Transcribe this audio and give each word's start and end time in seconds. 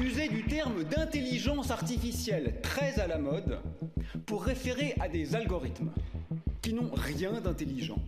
User 0.00 0.28
du 0.28 0.44
terme 0.44 0.84
d'intelligence 0.84 1.72
artificielle 1.72 2.60
très 2.62 3.00
à 3.00 3.08
la 3.08 3.18
mode 3.18 3.58
pour 4.26 4.44
référer 4.44 4.94
à 5.00 5.08
des 5.08 5.34
algorithmes 5.34 5.90
qui 6.62 6.72
n'ont 6.72 6.92
rien 6.94 7.40
d'intelligent, 7.40 7.98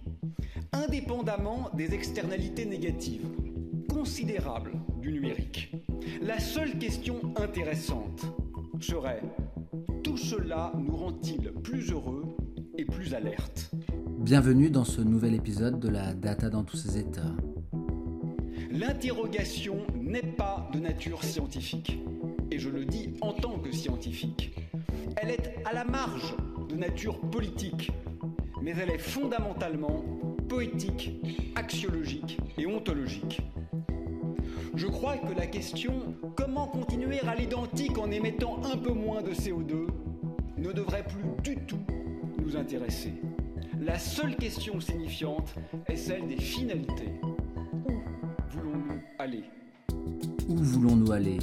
indépendamment 0.72 1.68
des 1.74 1.92
externalités 1.92 2.64
négatives 2.64 3.26
considérables 3.88 4.72
du 5.00 5.12
numérique. 5.12 5.74
La 6.22 6.38
seule 6.38 6.78
question 6.78 7.34
intéressante 7.36 8.24
serait 8.80 9.22
tout 10.04 10.16
cela 10.16 10.72
nous 10.78 10.96
rend-il 10.96 11.52
plus 11.62 11.90
heureux 11.90 12.36
et 12.78 12.84
plus 12.84 13.14
alertes? 13.14 13.70
Bienvenue 14.18 14.70
dans 14.70 14.84
ce 14.84 15.00
nouvel 15.00 15.34
épisode 15.34 15.80
de 15.80 15.88
la 15.88 16.14
data 16.14 16.50
dans 16.50 16.62
tous 16.62 16.76
ses 16.76 16.98
états. 16.98 17.34
L'interrogation 18.72 19.78
n'est 20.00 20.22
pas 20.22 20.70
de 20.72 20.78
nature 20.78 21.24
scientifique, 21.24 21.98
et 22.52 22.58
je 22.60 22.68
le 22.68 22.84
dis 22.84 23.14
en 23.20 23.32
tant 23.32 23.58
que 23.58 23.72
scientifique. 23.72 24.54
Elle 25.16 25.30
est 25.30 25.54
à 25.64 25.74
la 25.74 25.84
marge 25.84 26.36
de 26.68 26.76
nature 26.76 27.18
politique, 27.18 27.90
mais 28.62 28.72
elle 28.80 28.90
est 28.90 28.98
fondamentalement 28.98 30.04
poétique, 30.48 31.20
axiologique 31.56 32.38
et 32.58 32.66
ontologique. 32.66 33.40
Je 34.76 34.86
crois 34.86 35.16
que 35.16 35.36
la 35.36 35.48
question 35.48 36.14
comment 36.36 36.68
continuer 36.68 37.18
à 37.26 37.34
l'identique 37.34 37.98
en 37.98 38.12
émettant 38.12 38.60
un 38.62 38.76
peu 38.76 38.92
moins 38.92 39.20
de 39.20 39.32
CO2 39.32 39.88
ne 40.58 40.70
devrait 40.70 41.04
plus 41.04 41.24
du 41.42 41.60
tout 41.64 41.84
nous 42.38 42.56
intéresser. 42.56 43.14
La 43.80 43.98
seule 43.98 44.36
question 44.36 44.80
signifiante 44.80 45.54
est 45.88 45.96
celle 45.96 46.28
des 46.28 46.36
finalités. 46.36 47.12
Où 50.48 50.56
voulons-nous 50.56 51.12
aller? 51.12 51.38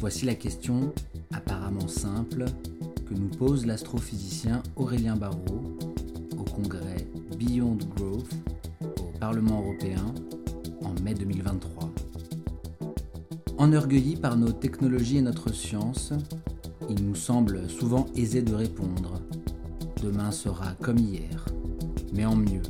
Voici 0.00 0.26
la 0.26 0.36
question 0.36 0.92
apparemment 1.32 1.88
simple 1.88 2.44
que 3.08 3.14
nous 3.14 3.28
pose 3.28 3.66
l'astrophysicien 3.66 4.62
Aurélien 4.76 5.16
Barraud 5.16 5.76
au 6.38 6.44
congrès 6.44 7.08
Beyond 7.36 7.78
Growth 7.96 8.30
au 8.80 9.18
Parlement 9.18 9.60
européen 9.60 10.04
en 10.84 10.92
mai 11.02 11.14
2023. 11.14 11.90
Enorgueillis 13.58 14.16
par 14.16 14.36
nos 14.36 14.52
technologies 14.52 15.16
et 15.16 15.22
notre 15.22 15.52
science, 15.52 16.12
il 16.88 17.04
nous 17.04 17.16
semble 17.16 17.68
souvent 17.68 18.06
aisé 18.14 18.40
de 18.40 18.54
répondre. 18.54 19.20
Demain 20.00 20.30
sera 20.30 20.74
comme 20.80 20.98
hier, 20.98 21.44
mais 22.14 22.24
en 22.24 22.36
mieux. 22.36 22.62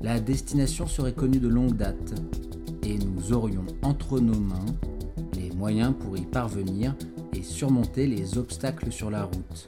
La 0.00 0.18
destination 0.18 0.88
serait 0.88 1.14
connue 1.14 1.38
de 1.38 1.48
longue 1.48 1.76
date 1.76 2.14
et 2.84 2.98
nous 2.98 3.32
aurions 3.32 3.64
entre 3.82 4.20
nos 4.20 4.38
mains 4.38 4.66
les 5.36 5.50
moyens 5.50 5.94
pour 5.98 6.16
y 6.16 6.22
parvenir 6.22 6.94
et 7.32 7.42
surmonter 7.42 8.06
les 8.06 8.38
obstacles 8.38 8.92
sur 8.92 9.10
la 9.10 9.24
route. 9.24 9.66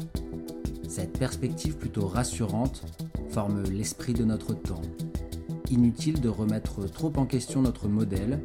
Cette 0.89 1.19
perspective 1.19 1.77
plutôt 1.77 2.06
rassurante 2.06 2.83
forme 3.31 3.64
l'esprit 3.64 4.12
de 4.12 4.25
notre 4.25 4.55
temps. 4.55 4.83
Inutile 5.70 6.20
de 6.20 6.28
remettre 6.28 6.87
trop 6.91 7.12
en 7.17 7.27
question 7.27 7.62
notre 7.62 7.89
modèle, 7.89 8.41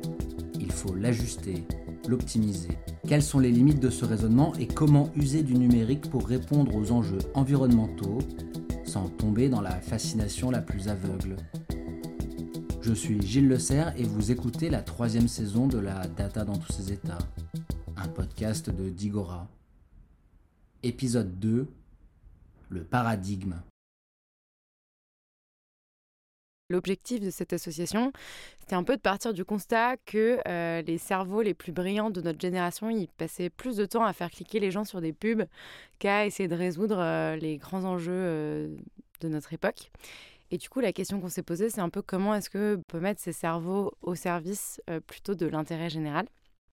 il 0.60 0.72
faut 0.72 0.96
l'ajuster, 0.96 1.64
l'optimiser. 2.08 2.78
Quelles 3.08 3.24
sont 3.24 3.40
les 3.40 3.52
limites 3.52 3.80
de 3.80 3.90
ce 3.90 4.06
raisonnement 4.06 4.54
et 4.60 4.68
comment 4.68 5.10
user 5.16 5.44
du 5.44 5.54
numérique 5.54 6.10
pour 6.10 6.28
répondre 6.28 6.76
aux 6.76 6.92
enjeux 6.92 7.20
environnementaux 7.34 8.20
sans 8.84 9.08
tomber 9.10 9.50
dans 9.50 9.62
la 9.62 9.80
fascination 9.82 10.50
la 10.50 10.62
plus 10.62 10.88
aveugle? 10.88 11.36
Je 12.82 12.94
suis 12.94 13.22
Gilles 13.22 13.48
Le 13.48 13.60
Serre 13.60 13.94
et 13.96 14.04
vous 14.04 14.32
écoutez 14.32 14.72
la 14.72 14.82
troisième 14.82 15.28
saison 15.28 15.68
de 15.68 15.78
la 15.78 16.08
Data 16.08 16.44
dans 16.44 16.58
tous 16.58 16.74
ses 16.74 16.92
états, 16.92 17.20
un 17.96 18.08
podcast 18.08 18.72
de 18.72 18.90
Digora. 18.90 19.48
Épisode 20.82 21.40
2 21.40 21.68
Le 22.70 22.84
paradigme. 22.84 23.62
L'objectif 26.72 27.20
de 27.20 27.30
cette 27.30 27.54
association, 27.54 28.12
c'était 28.60 28.76
un 28.76 28.84
peu 28.84 28.96
de 28.96 29.02
partir 29.02 29.36
du 29.36 29.46
constat 29.46 29.98
que 29.98 30.40
euh, 30.48 30.82
les 30.82 30.98
cerveaux 30.98 31.44
les 31.44 31.54
plus 31.54 31.72
brillants 31.74 32.10
de 32.10 32.22
notre 32.22 32.42
génération, 32.42 32.90
ils 32.90 33.10
passaient 33.10 33.52
plus 33.52 33.76
de 33.76 33.86
temps 33.86 34.06
à 34.06 34.14
faire 34.14 34.32
cliquer 34.32 34.60
les 34.60 34.72
gens 34.72 34.86
sur 34.86 35.02
des 35.02 35.14
pubs 35.14 35.44
qu'à 36.00 36.26
essayer 36.26 36.50
de 36.50 36.56
résoudre 36.56 36.98
euh, 36.98 37.36
les 37.36 37.58
grands 37.58 37.84
enjeux 37.84 38.12
euh, 38.12 38.76
de 39.20 39.28
notre 39.28 39.54
époque. 39.54 39.92
Et 40.54 40.58
du 40.58 40.68
coup, 40.68 40.82
la 40.82 40.92
question 40.92 41.22
qu'on 41.22 41.30
s'est 41.30 41.44
posée, 41.44 41.70
c'est 41.70 41.80
un 41.80 41.90
peu 41.90 42.02
comment 42.02 42.36
est-ce 42.36 42.50
qu'on 42.50 42.82
peut 42.88 43.00
mettre 43.00 43.22
ces 43.22 43.32
cerveaux 43.32 43.94
au 44.02 44.16
service 44.16 44.82
plutôt 45.08 45.34
de 45.34 45.46
l'intérêt 45.46 45.90
général? 45.90 46.28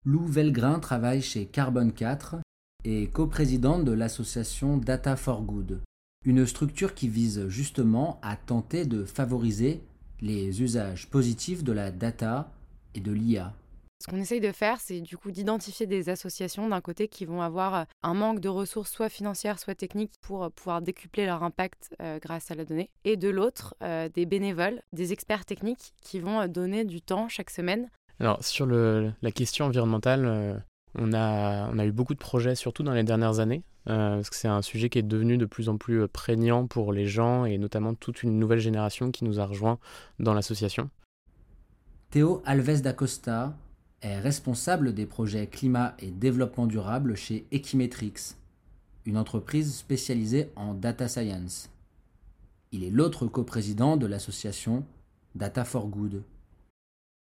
Lou 0.04 0.26
Velgrin 0.26 0.80
travaille 0.80 1.22
chez 1.22 1.46
Carbon 1.46 1.92
4 1.92 2.38
et 2.86 3.08
coprésidente 3.08 3.86
de 3.86 3.92
l'association 3.92 4.78
Data 4.78 5.16
for 5.16 5.44
Good, 5.44 5.82
une 6.26 6.46
structure 6.48 6.96
qui 6.96 7.08
vise 7.08 7.48
justement 7.50 8.20
à 8.24 8.36
tenter 8.36 8.86
de 8.86 9.06
favoriser 9.06 9.84
les 10.22 10.64
usages 10.64 11.08
positifs 11.08 11.64
de 11.64 11.72
la 11.72 11.92
data 11.92 12.52
et 12.96 13.00
de 13.00 13.12
l'IA. 13.12 13.54
Ce 14.00 14.12
qu'on 14.12 14.18
essaye 14.18 14.40
de 14.40 14.52
faire, 14.52 14.80
c'est 14.80 15.02
du 15.02 15.18
coup 15.18 15.32
d'identifier 15.32 15.88
des 15.88 16.10
associations 16.10 16.70
d'un 16.70 16.82
côté 16.82 17.08
qui 17.08 17.26
vont 17.26 17.42
avoir 17.42 17.88
un 18.04 18.14
manque 18.14 18.40
de 18.40 18.50
ressources 18.50 18.92
soit 18.92 19.10
financières, 19.10 19.60
soit 19.60 19.76
techniques 19.76 20.14
pour 20.22 20.52
pouvoir 20.52 20.82
décupler 20.82 21.26
leur 21.26 21.44
impact 21.44 21.96
euh, 22.02 22.20
grâce 22.20 22.52
à 22.52 22.56
la 22.56 22.64
donnée, 22.64 22.92
et 23.06 23.18
de 23.18 23.30
l'autre, 23.30 23.76
euh, 23.82 24.08
des 24.10 24.26
bénévoles, 24.26 24.82
des 24.94 25.14
experts 25.14 25.46
techniques 25.46 25.94
qui 26.02 26.20
vont 26.20 26.48
donner 26.48 26.86
du 26.86 27.02
temps 27.02 27.28
chaque 27.28 27.50
semaine. 27.50 27.90
Alors 28.20 28.44
sur 28.44 28.66
la 28.66 29.32
question 29.32 29.66
environnementale, 29.66 30.26
euh, 30.26 30.58
on, 30.96 31.14
a, 31.14 31.70
on 31.72 31.78
a 31.78 31.86
eu 31.86 31.92
beaucoup 31.92 32.14
de 32.14 32.20
projets, 32.20 32.56
surtout 32.56 32.84
dans 32.84 32.94
les 32.94 33.04
dernières 33.04 33.40
années, 33.40 33.64
euh, 33.88 34.16
parce 34.16 34.30
que 34.30 34.36
c'est 34.36 34.48
un 34.48 34.62
sujet 34.62 34.90
qui 34.90 35.00
est 35.00 35.04
devenu 35.04 35.38
de 35.38 35.46
plus 35.46 35.70
en 35.70 35.78
plus 35.78 36.02
euh, 36.02 36.08
prégnant 36.08 36.68
pour 36.68 36.92
les 36.92 37.06
gens 37.06 37.46
et 37.46 37.58
notamment 37.58 37.94
toute 37.94 38.24
une 38.24 38.40
nouvelle 38.40 38.60
génération 38.60 39.12
qui 39.12 39.24
nous 39.24 39.40
a 39.40 39.46
rejoints 39.46 39.80
dans 40.20 40.34
l'association. 40.34 40.90
Théo 42.10 42.42
Alves 42.46 42.82
d'Acosta 42.82 43.56
est 44.02 44.20
responsable 44.20 44.94
des 44.94 45.06
projets 45.06 45.48
climat 45.48 45.96
et 46.00 46.12
développement 46.12 46.68
durable 46.68 47.16
chez 47.16 47.46
Equimetrix, 47.52 48.36
une 49.06 49.18
entreprise 49.18 49.76
spécialisée 49.76 50.50
en 50.56 50.74
data 50.74 51.08
science. 51.08 51.70
Il 52.72 52.84
est 52.84 52.90
l'autre 52.90 53.28
coprésident 53.28 53.98
de 53.98 54.06
l'association 54.06 54.86
Data 55.36 55.64
for 55.64 55.88
Good. 55.88 56.24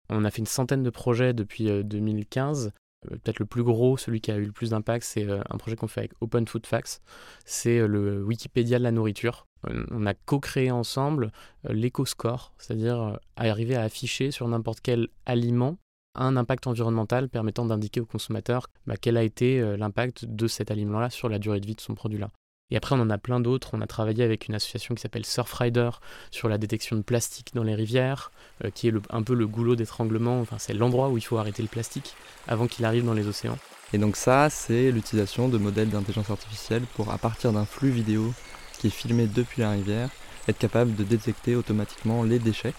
On 0.08 0.24
a 0.24 0.30
fait 0.30 0.38
une 0.38 0.46
centaine 0.46 0.82
de 0.82 0.90
projets 0.90 1.32
depuis 1.32 1.84
2015 1.84 2.72
euh, 3.10 3.16
peut-être 3.16 3.38
le 3.38 3.46
plus 3.46 3.62
gros, 3.62 3.96
celui 3.96 4.20
qui 4.20 4.30
a 4.30 4.36
eu 4.36 4.44
le 4.44 4.52
plus 4.52 4.70
d'impact, 4.70 5.04
c'est 5.04 5.28
euh, 5.28 5.40
un 5.50 5.56
projet 5.56 5.76
qu'on 5.76 5.88
fait 5.88 6.00
avec 6.00 6.12
Open 6.20 6.46
Food 6.46 6.66
Facts. 6.66 7.00
C'est 7.44 7.78
euh, 7.78 7.86
le 7.86 8.24
Wikipédia 8.24 8.78
de 8.78 8.84
la 8.84 8.92
nourriture. 8.92 9.46
On 9.92 10.06
a 10.06 10.14
co-créé 10.14 10.72
ensemble 10.72 11.30
l'éco-score, 11.62 12.52
c'est-à-dire 12.58 13.20
arriver 13.36 13.76
à 13.76 13.82
afficher 13.82 14.32
sur 14.32 14.48
n'importe 14.48 14.80
quel 14.80 15.06
aliment 15.24 15.78
un 16.14 16.36
impact 16.36 16.66
environnemental 16.66 17.28
permettant 17.28 17.64
d'indiquer 17.64 18.00
au 18.00 18.06
consommateur 18.06 18.66
bah, 18.86 18.94
quel 19.00 19.16
a 19.16 19.22
été 19.22 19.76
l'impact 19.76 20.24
de 20.24 20.46
cet 20.46 20.70
aliment-là 20.70 21.10
sur 21.10 21.28
la 21.28 21.38
durée 21.38 21.60
de 21.60 21.66
vie 21.66 21.74
de 21.74 21.80
son 21.80 21.94
produit-là. 21.94 22.30
Et 22.72 22.76
après, 22.76 22.94
on 22.94 23.00
en 23.00 23.10
a 23.10 23.18
plein 23.18 23.38
d'autres. 23.38 23.70
On 23.74 23.82
a 23.82 23.86
travaillé 23.86 24.24
avec 24.24 24.48
une 24.48 24.54
association 24.54 24.94
qui 24.94 25.02
s'appelle 25.02 25.26
Surfrider 25.26 25.90
sur 26.30 26.48
la 26.48 26.56
détection 26.56 26.96
de 26.96 27.02
plastique 27.02 27.48
dans 27.54 27.64
les 27.64 27.74
rivières, 27.74 28.32
euh, 28.64 28.70
qui 28.70 28.88
est 28.88 28.94
un 29.10 29.22
peu 29.22 29.34
le 29.34 29.46
goulot 29.46 29.76
d'étranglement. 29.76 30.40
Enfin, 30.40 30.56
c'est 30.58 30.72
l'endroit 30.72 31.10
où 31.10 31.18
il 31.18 31.20
faut 31.20 31.36
arrêter 31.36 31.60
le 31.60 31.68
plastique 31.68 32.16
avant 32.48 32.66
qu'il 32.66 32.86
arrive 32.86 33.04
dans 33.04 33.12
les 33.12 33.28
océans. 33.28 33.58
Et 33.92 33.98
donc 33.98 34.16
ça, 34.16 34.48
c'est 34.48 34.90
l'utilisation 34.90 35.50
de 35.50 35.58
modèles 35.58 35.90
d'intelligence 35.90 36.30
artificielle 36.30 36.84
pour, 36.94 37.12
à 37.12 37.18
partir 37.18 37.52
d'un 37.52 37.66
flux 37.66 37.90
vidéo 37.90 38.32
qui 38.78 38.86
est 38.86 38.90
filmé 38.90 39.26
depuis 39.26 39.60
la 39.60 39.72
rivière, 39.72 40.08
être 40.48 40.58
capable 40.58 40.94
de 40.94 41.04
détecter 41.04 41.56
automatiquement 41.56 42.22
les 42.22 42.38
déchets. 42.38 42.72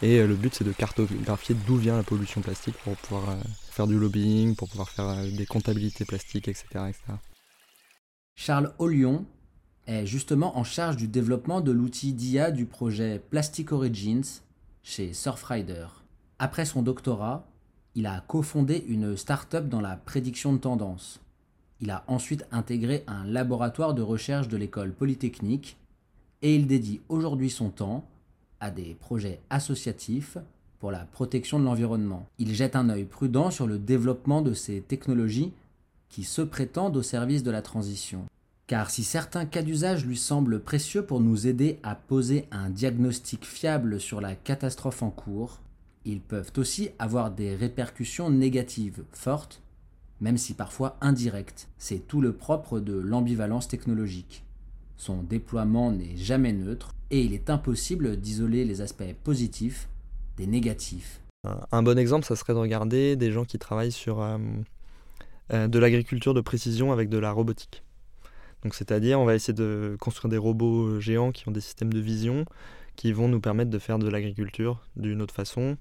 Et 0.00 0.18
euh, 0.18 0.26
le 0.26 0.36
but, 0.36 0.54
c'est 0.54 0.64
de 0.64 0.72
cartographier 0.72 1.56
d'où 1.66 1.76
vient 1.76 1.96
la 1.96 2.02
pollution 2.02 2.40
plastique 2.40 2.76
pour 2.84 2.96
pouvoir 2.96 3.30
euh, 3.30 3.36
faire 3.70 3.86
du 3.86 3.98
lobbying, 3.98 4.54
pour 4.54 4.68
pouvoir 4.68 4.90
faire 4.90 5.24
des 5.36 5.46
comptabilités 5.46 6.04
plastiques, 6.04 6.48
etc. 6.48 6.64
etc. 6.88 7.02
Charles 8.36 8.72
Ollion 8.78 9.26
est 9.86 10.06
justement 10.06 10.56
en 10.56 10.64
charge 10.64 10.96
du 10.96 11.08
développement 11.08 11.60
de 11.60 11.72
l'outil 11.72 12.12
d'IA 12.12 12.52
du 12.52 12.66
projet 12.66 13.20
Plastic 13.30 13.72
Origins 13.72 14.42
chez 14.82 15.12
Surfrider. 15.12 15.86
Après 16.38 16.64
son 16.64 16.82
doctorat, 16.82 17.48
il 17.96 18.06
a 18.06 18.20
cofondé 18.20 18.84
une 18.86 19.16
start-up 19.16 19.68
dans 19.68 19.80
la 19.80 19.96
prédiction 19.96 20.52
de 20.52 20.58
tendance. 20.58 21.20
Il 21.80 21.90
a 21.90 22.04
ensuite 22.06 22.46
intégré 22.52 23.02
un 23.08 23.24
laboratoire 23.24 23.94
de 23.94 24.02
recherche 24.02 24.46
de 24.46 24.56
l'école 24.56 24.92
polytechnique 24.92 25.76
et 26.42 26.54
il 26.54 26.68
dédie 26.68 27.00
aujourd'hui 27.08 27.50
son 27.50 27.70
temps 27.70 28.04
à 28.60 28.70
des 28.70 28.94
projets 28.94 29.40
associatifs 29.50 30.38
pour 30.78 30.90
la 30.90 31.04
protection 31.04 31.58
de 31.58 31.64
l'environnement. 31.64 32.26
Il 32.38 32.54
jette 32.54 32.76
un 32.76 32.88
œil 32.88 33.04
prudent 33.04 33.50
sur 33.50 33.66
le 33.66 33.78
développement 33.78 34.42
de 34.42 34.54
ces 34.54 34.80
technologies 34.80 35.52
qui 36.08 36.24
se 36.24 36.42
prétendent 36.42 36.96
au 36.96 37.02
service 37.02 37.42
de 37.42 37.50
la 37.50 37.62
transition. 37.62 38.24
Car 38.66 38.90
si 38.90 39.02
certains 39.02 39.46
cas 39.46 39.62
d'usage 39.62 40.04
lui 40.04 40.16
semblent 40.16 40.60
précieux 40.60 41.02
pour 41.02 41.20
nous 41.20 41.46
aider 41.46 41.78
à 41.82 41.94
poser 41.94 42.46
un 42.50 42.70
diagnostic 42.70 43.44
fiable 43.44 44.00
sur 44.00 44.20
la 44.20 44.34
catastrophe 44.34 45.02
en 45.02 45.10
cours, 45.10 45.60
ils 46.04 46.20
peuvent 46.20 46.52
aussi 46.56 46.90
avoir 46.98 47.30
des 47.30 47.54
répercussions 47.54 48.30
négatives 48.30 49.02
fortes 49.12 49.62
même 50.20 50.38
si 50.38 50.54
parfois 50.54 50.96
indirect. 51.00 51.68
C'est 51.78 52.06
tout 52.06 52.20
le 52.20 52.32
propre 52.32 52.80
de 52.80 52.94
l'ambivalence 52.94 53.68
technologique. 53.68 54.44
Son 54.98 55.22
déploiement 55.22 55.92
n'est 55.92 56.16
jamais 56.16 56.52
neutre 56.52 56.92
et 57.12 57.22
il 57.22 57.32
est 57.32 57.50
impossible 57.50 58.16
d'isoler 58.16 58.64
les 58.64 58.80
aspects 58.80 59.14
positifs 59.22 59.88
des 60.36 60.46
négatifs. 60.48 61.20
Un 61.70 61.84
bon 61.84 61.96
exemple, 61.96 62.26
ça 62.26 62.34
serait 62.34 62.52
de 62.52 62.58
regarder 62.58 63.14
des 63.14 63.30
gens 63.30 63.44
qui 63.44 63.60
travaillent 63.60 63.92
sur 63.92 64.20
euh, 64.20 64.38
euh, 65.52 65.68
de 65.68 65.78
l'agriculture 65.78 66.34
de 66.34 66.40
précision 66.40 66.90
avec 66.90 67.08
de 67.08 67.16
la 67.16 67.30
robotique. 67.30 67.84
Donc 68.64 68.74
c'est-à-dire 68.74 69.20
on 69.20 69.24
va 69.24 69.36
essayer 69.36 69.54
de 69.54 69.96
construire 70.00 70.30
des 70.30 70.36
robots 70.36 70.98
géants 70.98 71.30
qui 71.30 71.48
ont 71.48 71.52
des 71.52 71.60
systèmes 71.60 71.92
de 71.92 72.00
vision 72.00 72.44
qui 72.96 73.12
vont 73.12 73.28
nous 73.28 73.40
permettre 73.40 73.70
de 73.70 73.78
faire 73.78 74.00
de 74.00 74.08
l'agriculture 74.08 74.84
d'une 74.96 75.22
autre 75.22 75.32
façon. 75.32 75.76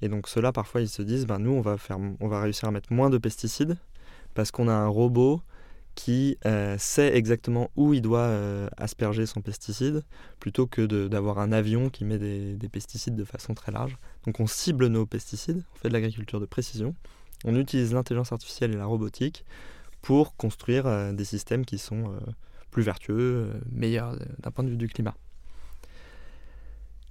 Et 0.00 0.08
donc 0.08 0.26
ceux-là 0.26 0.52
parfois 0.52 0.80
ils 0.80 0.88
se 0.88 1.02
disent 1.02 1.26
ben 1.26 1.38
nous 1.38 1.52
on 1.52 2.28
va 2.28 2.40
réussir 2.40 2.66
à 2.66 2.72
mettre 2.72 2.94
moins 2.94 3.10
de 3.10 3.18
pesticides 3.18 3.76
parce 4.32 4.50
qu'on 4.50 4.68
a 4.68 4.72
un 4.72 4.88
robot 4.88 5.42
qui 5.94 6.38
euh, 6.44 6.76
sait 6.78 7.16
exactement 7.16 7.70
où 7.76 7.94
il 7.94 8.02
doit 8.02 8.20
euh, 8.20 8.68
asperger 8.76 9.26
son 9.26 9.40
pesticide, 9.40 10.02
plutôt 10.40 10.66
que 10.66 10.82
d'avoir 11.06 11.38
un 11.38 11.52
avion 11.52 11.90
qui 11.90 12.04
met 12.04 12.18
des, 12.18 12.68
pesticides 12.70 13.14
de 13.14 13.24
façon 13.24 13.54
très 13.54 13.72
large. 13.72 13.96
Donc 14.26 14.40
on 14.40 14.46
cible 14.46 14.86
nos 14.88 15.06
pesticides, 15.06 15.62
on 15.74 15.78
fait 15.78 15.88
de 15.88 15.92
l'agriculture 15.92 16.40
de 16.40 16.46
précision, 16.46 16.94
on 17.44 17.54
utilise 17.56 17.92
l'intelligence 17.92 18.32
artificielle 18.32 18.72
et 18.72 18.76
la 18.76 18.86
robotique 18.86 19.44
pour 20.02 20.36
construire 20.36 20.86
euh, 20.86 21.12
des 21.12 21.24
systèmes 21.24 21.64
qui 21.64 21.78
sont 21.78 22.16
plus 22.70 22.82
vertueux, 22.82 23.52
meilleurs 23.70 24.16
d'un 24.40 24.50
point 24.50 24.64
de 24.64 24.70
vue 24.70 24.76
du 24.76 24.88
climat. 24.88 25.14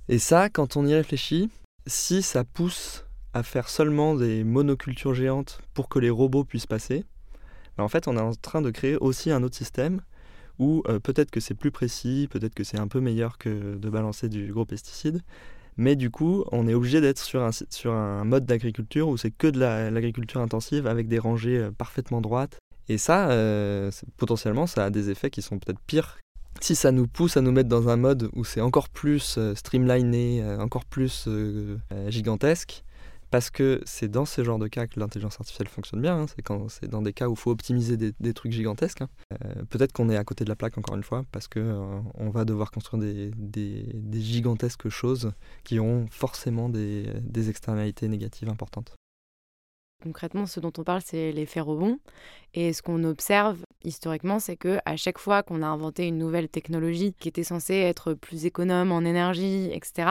Et 0.10 0.20
ça, 0.20 0.50
quand 0.50 0.76
on 0.76 0.86
y 0.86 0.94
réfléchit, 0.94 1.50
si 1.88 2.22
ça 2.22 2.44
pousse 2.44 3.06
à 3.34 3.44
faire 3.44 3.70
seulement 3.70 4.16
des 4.16 4.44
monocultures 4.44 5.14
géantes 5.14 5.62
pour 5.74 5.88
que 5.88 6.00
les 6.00 6.10
robots 6.10 6.44
puissent 6.44 6.68
passer, 6.68 7.06
en 7.82 7.88
fait, 7.88 8.08
on 8.08 8.18
est 8.18 8.22
en 8.22 8.34
train 8.34 8.62
de 8.62 8.72
créer 8.72 8.98
aussi 8.98 9.32
un 9.32 9.44
autre 9.44 9.56
système 9.56 10.02
où 10.60 10.84
euh, 10.88 11.00
peut-être 11.00 11.32
que 11.32 11.40
c'est 11.40 11.56
plus 11.56 11.72
précis, 11.72 12.28
peut-être 12.30 12.54
que 12.54 12.64
c'est 12.64 12.80
un 12.80 12.88
peu 12.88 13.00
meilleur 13.00 13.38
que 13.38 13.76
de 13.76 13.90
balancer 13.90 14.30
du 14.30 14.52
gros 14.54 14.66
pesticide, 14.66 15.22
mais 15.78 15.96
du 15.96 16.12
coup, 16.12 16.44
on 16.52 16.68
est 16.68 16.76
obligé 16.76 17.02
d'être 17.02 17.20
sur 17.20 17.42
un, 17.42 17.50
sur 17.52 17.92
un 17.92 18.24
mode 18.24 18.46
d'agriculture 18.46 19.08
où 19.08 19.18
c'est 19.18 19.32
que 19.32 19.48
de 19.48 19.60
l'agriculture 19.60 20.42
intensive 20.42 20.86
avec 20.86 21.08
des 21.08 21.18
rangées 21.18 21.58
euh, 21.58 21.72
parfaitement 21.72 22.22
droites. 22.22 22.60
Et 22.90 22.98
ça, 22.98 23.30
euh, 23.32 23.90
potentiellement, 24.18 24.68
ça 24.68 24.86
a 24.86 24.90
des 24.90 25.10
effets 25.10 25.30
qui 25.30 25.42
sont 25.42 25.58
peut-être 25.58 25.80
pires. 25.88 26.20
Si 26.60 26.76
ça 26.76 26.92
nous 26.92 27.08
pousse 27.08 27.38
à 27.38 27.42
nous 27.42 27.52
mettre 27.52 27.70
dans 27.70 27.90
un 27.90 27.96
mode 27.96 28.30
où 28.34 28.44
c'est 28.44 28.62
encore 28.62 28.90
plus 28.90 29.40
streamliné, 29.56 30.44
encore 30.60 30.86
plus 30.86 31.28
gigantesque, 32.10 32.84
parce 33.34 33.50
que 33.50 33.82
c'est 33.84 34.10
dans 34.10 34.26
ce 34.26 34.44
genre 34.44 34.60
de 34.60 34.68
cas 34.68 34.86
que 34.86 35.00
l'intelligence 35.00 35.40
artificielle 35.40 35.68
fonctionne 35.68 36.00
bien. 36.00 36.16
Hein. 36.16 36.26
C'est 36.28 36.44
quand 36.44 36.70
c'est 36.70 36.88
dans 36.88 37.02
des 37.02 37.14
cas 37.14 37.30
où 37.30 37.34
il 37.34 37.40
faut 37.40 37.50
optimiser 37.50 37.98
des, 37.98 38.34
trucs 38.36 38.52
gigantesques. 38.52 39.02
Hein. 39.02 39.10
Euh, 39.44 39.64
peut-être 39.72 39.92
qu'on 39.92 40.08
est 40.12 40.18
à 40.18 40.24
côté 40.24 40.44
de 40.44 40.50
la 40.50 40.56
plaque 40.56 40.78
encore 40.78 40.96
une 40.96 41.02
fois, 41.02 41.26
parce 41.32 41.48
que 41.48 41.60
euh, 41.60 42.00
on 42.14 42.30
va 42.30 42.46
devoir 42.46 42.70
construire 42.70 43.02
des, 43.02 44.22
gigantesques 44.22 44.88
choses 44.90 45.32
qui 45.64 45.80
ont 45.80 46.06
forcément 46.12 46.70
des 46.70 47.50
externalités 47.50 48.08
négatives 48.08 48.50
importantes. 48.50 48.94
Concrètement, 50.04 50.46
ce 50.48 50.60
dont 50.60 50.74
on 50.78 50.84
parle, 50.84 51.02
c'est 51.06 51.32
l'effet 51.32 51.62
rebond. 51.62 51.98
Et 52.54 52.74
ce 52.74 52.82
qu'on 52.82 53.06
observe 53.06 53.58
historiquement, 53.86 54.40
c'est 54.40 54.58
que 54.58 54.78
à 54.84 54.98
chaque 54.98 55.18
fois 55.18 55.44
qu'on 55.44 55.62
a 55.62 55.68
inventé 55.68 56.06
une 56.08 56.18
nouvelle 56.18 56.50
technologie 56.50 57.14
qui 57.18 57.30
était 57.30 57.46
censée 57.46 57.76
être 57.76 58.14
plus 58.14 58.46
économe 58.46 58.92
en 58.92 59.00
énergie, 59.00 59.70
etc., 59.72 60.10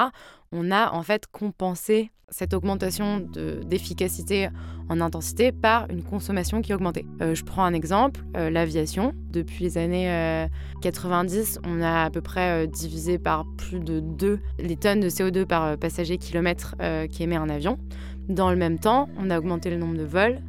on 0.50 0.70
a 0.70 0.92
en 0.92 1.02
fait 1.02 1.26
compensé 1.26 2.10
cette 2.32 2.54
augmentation 2.54 3.20
d'efficacité 3.20 4.48
en 4.88 5.00
intensité 5.00 5.52
par 5.52 5.88
une 5.90 6.02
consommation 6.02 6.62
qui 6.62 6.74
augmentait. 6.74 7.04
Euh, 7.20 7.34
je 7.34 7.44
prends 7.44 7.64
un 7.64 7.74
exemple, 7.74 8.24
euh, 8.36 8.50
l'aviation. 8.50 9.12
Depuis 9.30 9.64
les 9.64 9.78
années 9.78 10.48
90, 10.80 11.58
euh, 11.58 11.68
on 11.68 11.82
a 11.82 12.04
à 12.04 12.10
peu 12.10 12.20
près 12.20 12.66
divisé 12.66 13.18
par 13.18 13.44
plus 13.56 13.80
de 13.80 14.00
2 14.00 14.40
les 14.58 14.76
tonnes 14.76 15.00
de 15.00 15.08
CO2 15.08 15.44
par 15.44 15.76
passager 15.78 16.18
kilomètre 16.18 16.74
qui 17.10 17.22
émet 17.22 17.36
un 17.36 17.48
avion. 17.48 17.78
Dans 18.28 18.50
le 18.50 18.56
même 18.56 18.78
temps, 18.78 19.08
on 19.18 19.30
a 19.30 19.38
augmenté 19.38 19.70
le 19.70 19.76
nombre 19.76 19.96
de 19.96 20.04
vols, 20.04 20.40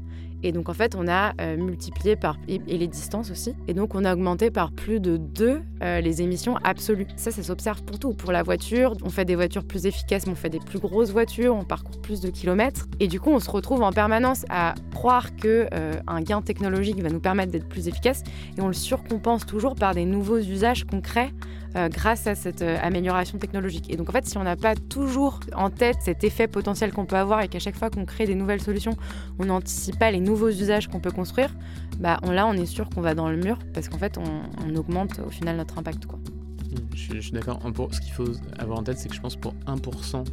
et 0.44 0.52
donc 0.52 0.70
en 0.70 0.74
fait, 0.74 0.96
on 0.96 1.08
a 1.08 1.34
euh, 1.42 1.58
multiplié 1.58 2.16
par 2.16 2.38
et, 2.48 2.60
les 2.68 2.88
distances 2.88 3.32
aussi. 3.32 3.56
Et 3.68 3.74
donc 3.74 3.96
on 3.96 4.04
a 4.04 4.14
augmenté 4.14 4.52
par 4.52 4.72
plus 4.72 5.00
de 5.00 5.18
deux 5.18 5.62
euh, 5.82 6.02
les 6.02 6.22
émissions 6.22 6.58
absolues. 6.64 7.08
Ça, 7.16 7.32
ça 7.32 7.42
s'observe 7.42 7.82
pour 7.84 7.98
tout. 7.98 8.14
Pour 8.14 8.32
la 8.32 8.44
voiture, 8.44 8.96
on 9.04 9.10
fait 9.10 9.26
des 9.26 9.36
voitures 9.36 9.64
plus 9.64 9.86
efficaces, 9.86 10.28
mais 10.28 10.34
on 10.34 10.36
fait 10.36 10.50
des 10.50 10.60
plus 10.60 10.80
grosses 10.80 11.12
voitures, 11.12 11.56
on 11.56 11.64
parcourt 11.64 12.00
plus 12.02 12.20
de 12.20 12.30
kilomètres. 12.30 12.88
Et 13.00 13.08
du 13.08 13.20
coup, 13.20 13.32
on 13.32 13.40
se 13.40 13.50
retrouve 13.50 13.82
en 13.82 13.92
permanence 13.92 14.46
à 14.50 14.76
croire 14.94 15.36
que 15.38 15.68
euh, 15.74 15.94
gain 16.22 16.42
technologique 16.42 17.02
va 17.02 17.10
nous 17.10 17.22
permettre 17.22 17.52
d'être 17.52 17.68
plus 17.68 17.88
efficace, 17.88 18.24
et 18.58 18.62
on 18.62 18.68
le 18.68 18.74
surcompense 18.74 19.46
toujours 19.46 19.76
par 19.76 19.96
des 19.96 20.06
nouveaux 20.06 20.40
usages 20.40 20.84
concrets 20.84 21.32
euh, 21.76 21.90
grâce 21.90 22.28
à 22.28 22.36
cette 22.36 22.62
euh, 22.62 22.78
amélioration 22.82 23.38
technologique. 23.38 23.92
Et 23.92 23.98
donc 23.98 24.10
en 24.10 24.12
fait, 24.12 24.26
si 24.26 24.38
on 24.38 24.44
n'a 24.44 24.56
pas 24.56 24.76
toujours 24.76 25.40
en 25.56 25.70
tête 25.70 25.98
cet 26.02 26.24
effet 26.24 26.48
potentiel 26.48 26.94
qu'on 26.94 27.06
peut 27.06 27.16
avoir 27.16 27.42
et 27.42 27.48
qu'à 27.48 27.60
chaque 27.60 27.76
fois 27.76 27.90
qu'on 27.90 28.06
crée 28.06 28.26
des 28.26 28.36
nouvelles 28.36 28.62
solutions, 28.62 28.96
on 29.40 29.46
n'anticipe 29.46 29.98
pas 29.98 30.12
les 30.12 30.20
nouveaux 30.20 30.50
usages 30.50 30.88
qu'on 30.88 31.00
peut 31.00 31.12
construire, 31.12 31.54
bah 32.00 32.20
là 32.24 32.46
on 32.48 32.54
est 32.54 32.66
sûr 32.66 32.90
qu'on 32.90 33.02
va 33.02 33.16
dans 33.16 33.30
le 33.30 33.38
mur 33.38 33.58
parce 33.74 33.90
qu'en 33.90 33.98
fait 33.98 34.18
on, 34.18 34.76
augmente 34.76 35.20
au 35.26 35.30
final 35.30 35.58
notre 35.58 35.78
impact. 35.78 36.04
Je, 36.96 37.20
suis 37.20 37.32
d'accord. 37.32 37.60
Ce 37.92 38.00
qu'il 38.00 38.14
faut 38.14 38.32
avoir 38.58 38.80
en 38.80 38.84
tête, 38.84 38.98
c'est 38.98 39.10
que 39.10 39.16
je 39.16 39.22
pense 39.22 39.36
pour 39.36 39.54
1% 39.68 40.26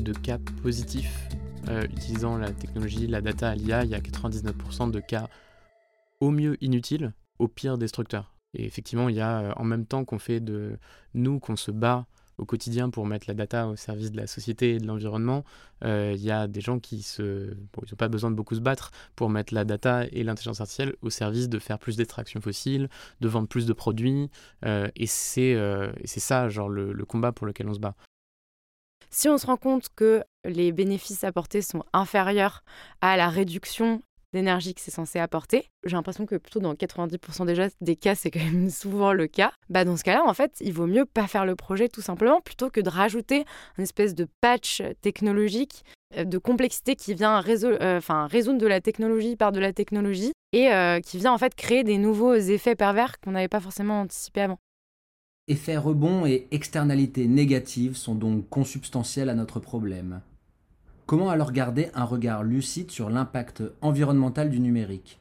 de 0.00 0.12
cas 0.12 0.38
positifs 0.62 1.28
euh, 1.68 1.84
utilisant 1.84 2.38
la 2.38 2.50
technologie, 2.50 3.06
la 3.06 3.20
data, 3.20 3.54
l'IA, 3.54 3.84
il 3.84 3.90
y 3.90 3.94
a 3.94 4.00
99% 4.00 4.90
de 4.90 5.00
cas 5.00 5.28
au 6.20 6.30
mieux 6.30 6.56
inutiles, 6.62 7.12
au 7.38 7.46
pire 7.46 7.78
destructeurs. 7.78 8.37
Et 8.54 8.64
effectivement, 8.64 9.08
il 9.08 9.16
y 9.16 9.20
a, 9.20 9.40
euh, 9.40 9.52
en 9.56 9.64
même 9.64 9.86
temps 9.86 10.04
qu'on 10.04 10.18
fait 10.18 10.40
de 10.40 10.78
nous, 11.14 11.38
qu'on 11.38 11.56
se 11.56 11.70
bat 11.70 12.06
au 12.38 12.44
quotidien 12.44 12.88
pour 12.88 13.04
mettre 13.04 13.26
la 13.26 13.34
data 13.34 13.66
au 13.66 13.74
service 13.74 14.12
de 14.12 14.16
la 14.16 14.28
société 14.28 14.76
et 14.76 14.78
de 14.78 14.86
l'environnement, 14.86 15.44
euh, 15.84 16.12
il 16.14 16.22
y 16.22 16.30
a 16.30 16.46
des 16.46 16.60
gens 16.60 16.78
qui 16.78 17.02
se, 17.02 17.50
ils 17.52 17.90
n'ont 17.90 17.96
pas 17.98 18.08
besoin 18.08 18.30
de 18.30 18.36
beaucoup 18.36 18.54
se 18.54 18.60
battre 18.60 18.92
pour 19.16 19.28
mettre 19.28 19.52
la 19.52 19.64
data 19.64 20.04
et 20.12 20.22
l'intelligence 20.22 20.60
artificielle 20.60 20.94
au 21.02 21.10
service 21.10 21.48
de 21.48 21.58
faire 21.58 21.80
plus 21.80 21.96
d'extraction 21.96 22.40
fossile, 22.40 22.88
de 23.20 23.28
vendre 23.28 23.48
plus 23.48 23.66
de 23.66 23.72
produits, 23.72 24.30
euh, 24.64 24.88
et 24.94 25.06
c'est 25.06 25.56
c'est 26.04 26.20
ça, 26.20 26.48
genre 26.48 26.68
le, 26.68 27.04
combat 27.04 27.32
pour 27.32 27.46
lequel 27.46 27.68
on 27.68 27.74
se 27.74 27.80
bat. 27.80 27.96
Si 29.10 29.28
on 29.28 29.36
se 29.36 29.46
rend 29.46 29.56
compte 29.56 29.88
que 29.96 30.22
les 30.44 30.70
bénéfices 30.70 31.24
apportés 31.24 31.62
sont 31.62 31.82
inférieurs 31.92 32.62
à 33.00 33.16
la 33.16 33.30
réduction 33.30 34.00
d'énergie 34.32 34.74
que 34.74 34.80
c'est 34.80 34.90
censé 34.90 35.18
apporter. 35.18 35.68
J'ai 35.84 35.96
l'impression 35.96 36.26
que 36.26 36.36
plutôt 36.36 36.60
dans 36.60 36.74
90% 36.74 37.46
déjà 37.46 37.68
des 37.80 37.96
cas, 37.96 38.14
c'est 38.14 38.30
quand 38.30 38.44
même 38.44 38.70
souvent 38.70 39.12
le 39.12 39.26
cas. 39.26 39.52
Bah 39.68 39.84
dans 39.84 39.96
ce 39.96 40.04
cas-là, 40.04 40.24
en 40.24 40.34
fait, 40.34 40.56
il 40.60 40.72
vaut 40.72 40.86
mieux 40.86 41.04
pas 41.04 41.26
faire 41.26 41.46
le 41.46 41.56
projet 41.56 41.88
tout 41.88 42.02
simplement 42.02 42.40
plutôt 42.40 42.70
que 42.70 42.80
de 42.80 42.90
rajouter 42.90 43.44
une 43.76 43.84
espèce 43.84 44.14
de 44.14 44.26
patch 44.40 44.82
technologique 45.00 45.84
euh, 46.16 46.24
de 46.24 46.38
complexité 46.38 46.96
qui 46.96 47.14
vient 47.14 47.42
euh, 47.46 47.98
enfin, 47.98 48.26
résoudre 48.26 48.58
de 48.58 48.66
la 48.66 48.80
technologie 48.80 49.36
par 49.36 49.52
de 49.52 49.60
la 49.60 49.72
technologie 49.72 50.32
et 50.52 50.72
euh, 50.72 51.00
qui 51.00 51.18
vient 51.18 51.32
en 51.32 51.38
fait 51.38 51.54
créer 51.54 51.84
des 51.84 51.98
nouveaux 51.98 52.34
effets 52.34 52.74
pervers 52.74 53.20
qu'on 53.20 53.32
n'avait 53.32 53.48
pas 53.48 53.60
forcément 53.60 54.00
anticipés 54.00 54.42
avant. 54.42 54.58
Effets 55.48 55.76
rebonds 55.76 56.26
et 56.26 56.46
externalités 56.50 57.26
négatives 57.26 57.96
sont 57.96 58.14
donc 58.14 58.48
consubstantiels 58.48 59.28
à 59.28 59.34
notre 59.34 59.60
problème. 59.60 60.20
Comment 61.08 61.30
alors 61.30 61.52
garder 61.52 61.88
un 61.94 62.04
regard 62.04 62.44
lucide 62.44 62.90
sur 62.90 63.08
l'impact 63.08 63.62
environnemental 63.80 64.50
du 64.50 64.60
numérique? 64.60 65.18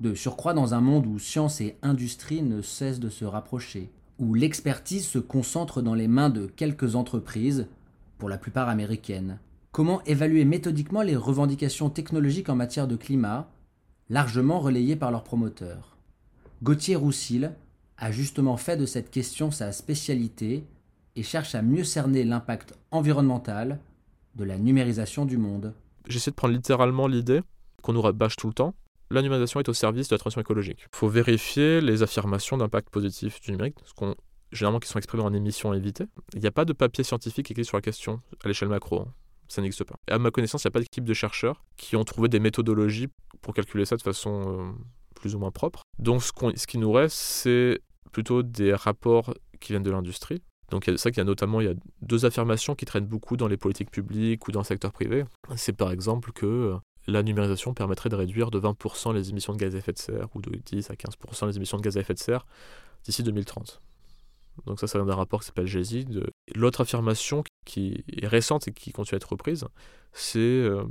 De 0.00 0.16
surcroît 0.16 0.52
dans 0.52 0.74
un 0.74 0.80
monde 0.80 1.06
où 1.06 1.20
science 1.20 1.60
et 1.60 1.76
industrie 1.80 2.42
ne 2.42 2.60
cessent 2.60 2.98
de 2.98 3.08
se 3.08 3.24
rapprocher, 3.24 3.92
où 4.18 4.34
l'expertise 4.34 5.06
se 5.06 5.20
concentre 5.20 5.80
dans 5.80 5.94
les 5.94 6.08
mains 6.08 6.28
de 6.28 6.46
quelques 6.46 6.96
entreprises, 6.96 7.68
pour 8.18 8.28
la 8.28 8.36
plupart 8.36 8.68
américaines. 8.68 9.38
Comment 9.70 10.02
évaluer 10.06 10.44
méthodiquement 10.44 11.02
les 11.02 11.14
revendications 11.14 11.88
technologiques 11.88 12.48
en 12.48 12.56
matière 12.56 12.88
de 12.88 12.96
climat, 12.96 13.48
largement 14.10 14.58
relayées 14.58 14.96
par 14.96 15.12
leurs 15.12 15.22
promoteurs? 15.22 15.96
Gauthier 16.64 16.96
Roussil 16.96 17.52
a 17.96 18.10
justement 18.10 18.56
fait 18.56 18.76
de 18.76 18.86
cette 18.86 19.12
question 19.12 19.52
sa 19.52 19.70
spécialité 19.70 20.66
et 21.14 21.22
cherche 21.22 21.54
à 21.54 21.62
mieux 21.62 21.84
cerner 21.84 22.24
l'impact 22.24 22.74
environnemental 22.90 23.78
de 24.36 24.44
la 24.44 24.58
numérisation 24.58 25.24
du 25.24 25.38
monde. 25.38 25.74
J'essaie 26.06 26.30
de 26.30 26.36
prendre 26.36 26.54
littéralement 26.54 27.06
l'idée 27.06 27.40
qu'on 27.82 27.92
nous 27.92 28.02
rabâche 28.02 28.36
tout 28.36 28.46
le 28.46 28.52
temps. 28.52 28.74
La 29.10 29.22
numérisation 29.22 29.60
est 29.60 29.68
au 29.68 29.72
service 29.72 30.08
de 30.08 30.14
la 30.14 30.18
transition 30.18 30.40
écologique. 30.40 30.80
Il 30.92 30.96
faut 30.96 31.08
vérifier 31.08 31.80
les 31.80 32.02
affirmations 32.02 32.56
d'impact 32.56 32.90
positif 32.90 33.40
du 33.40 33.52
numérique, 33.52 33.76
ce 33.84 34.14
généralement 34.52 34.78
qui 34.78 34.88
sont 34.88 34.98
exprimées 34.98 35.22
en 35.22 35.32
émissions 35.32 35.72
évitées. 35.74 36.06
Il 36.34 36.40
n'y 36.40 36.46
a 36.46 36.52
pas 36.52 36.64
de 36.64 36.72
papier 36.72 37.04
scientifique 37.04 37.50
écrit 37.50 37.64
sur 37.64 37.76
la 37.76 37.82
question 37.82 38.20
à 38.44 38.48
l'échelle 38.48 38.68
macro. 38.68 39.00
Hein. 39.00 39.12
Ça 39.48 39.62
n'existe 39.62 39.84
pas. 39.84 39.94
Et 40.08 40.12
à 40.12 40.18
ma 40.18 40.30
connaissance, 40.30 40.64
il 40.64 40.66
n'y 40.66 40.70
a 40.70 40.72
pas 40.72 40.80
d'équipe 40.80 41.04
de 41.04 41.14
chercheurs 41.14 41.64
qui 41.76 41.96
ont 41.96 42.04
trouvé 42.04 42.28
des 42.28 42.40
méthodologies 42.40 43.08
pour 43.42 43.54
calculer 43.54 43.84
ça 43.84 43.96
de 43.96 44.02
façon 44.02 44.42
euh, 44.46 44.72
plus 45.14 45.34
ou 45.34 45.38
moins 45.38 45.52
propre. 45.52 45.82
Donc 45.98 46.22
ce, 46.22 46.32
ce 46.56 46.66
qui 46.66 46.78
nous 46.78 46.90
reste, 46.90 47.16
c'est 47.16 47.80
plutôt 48.12 48.42
des 48.42 48.74
rapports 48.74 49.34
qui 49.60 49.72
viennent 49.72 49.82
de 49.82 49.90
l'industrie, 49.90 50.42
donc 50.70 50.84
c'est 50.86 50.96
ça 50.96 51.10
qu'il 51.10 51.18
y 51.18 51.20
a 51.20 51.24
notamment 51.24 51.60
il 51.60 51.66
y 51.66 51.70
a 51.70 51.74
deux 52.02 52.24
affirmations 52.24 52.74
qui 52.74 52.84
traînent 52.84 53.06
beaucoup 53.06 53.36
dans 53.36 53.48
les 53.48 53.56
politiques 53.56 53.90
publiques 53.90 54.48
ou 54.48 54.52
dans 54.52 54.60
le 54.60 54.64
secteur 54.64 54.92
privé. 54.92 55.24
C'est 55.56 55.72
par 55.72 55.92
exemple 55.92 56.32
que 56.32 56.46
euh, 56.46 56.76
la 57.06 57.22
numérisation 57.22 57.72
permettrait 57.72 58.08
de 58.08 58.16
réduire 58.16 58.50
de 58.50 58.58
20% 58.58 59.14
les 59.14 59.30
émissions 59.30 59.52
de 59.52 59.58
gaz 59.58 59.74
à 59.74 59.78
effet 59.78 59.92
de 59.92 59.98
serre 59.98 60.28
ou 60.34 60.40
de 60.40 60.50
10 60.56 60.90
à 60.90 60.94
15% 60.94 61.46
les 61.46 61.56
émissions 61.56 61.78
de 61.78 61.82
gaz 61.82 61.96
à 61.96 62.00
effet 62.00 62.14
de 62.14 62.18
serre 62.18 62.46
d'ici 63.04 63.22
2030. 63.22 63.80
Donc 64.64 64.80
ça, 64.80 64.86
ça 64.86 64.98
vient 64.98 65.06
d'un 65.06 65.14
rapport 65.14 65.40
qui 65.40 65.46
s'appelle 65.46 65.66
GESI. 65.66 66.06
L'autre 66.54 66.80
affirmation 66.80 67.44
qui 67.66 68.04
est 68.08 68.26
récente 68.26 68.68
et 68.68 68.72
qui 68.72 68.90
continue 68.90 69.16
à 69.16 69.18
être 69.18 69.30
reprise, 69.30 69.66
c'est 70.12 70.38
euh, 70.38 70.84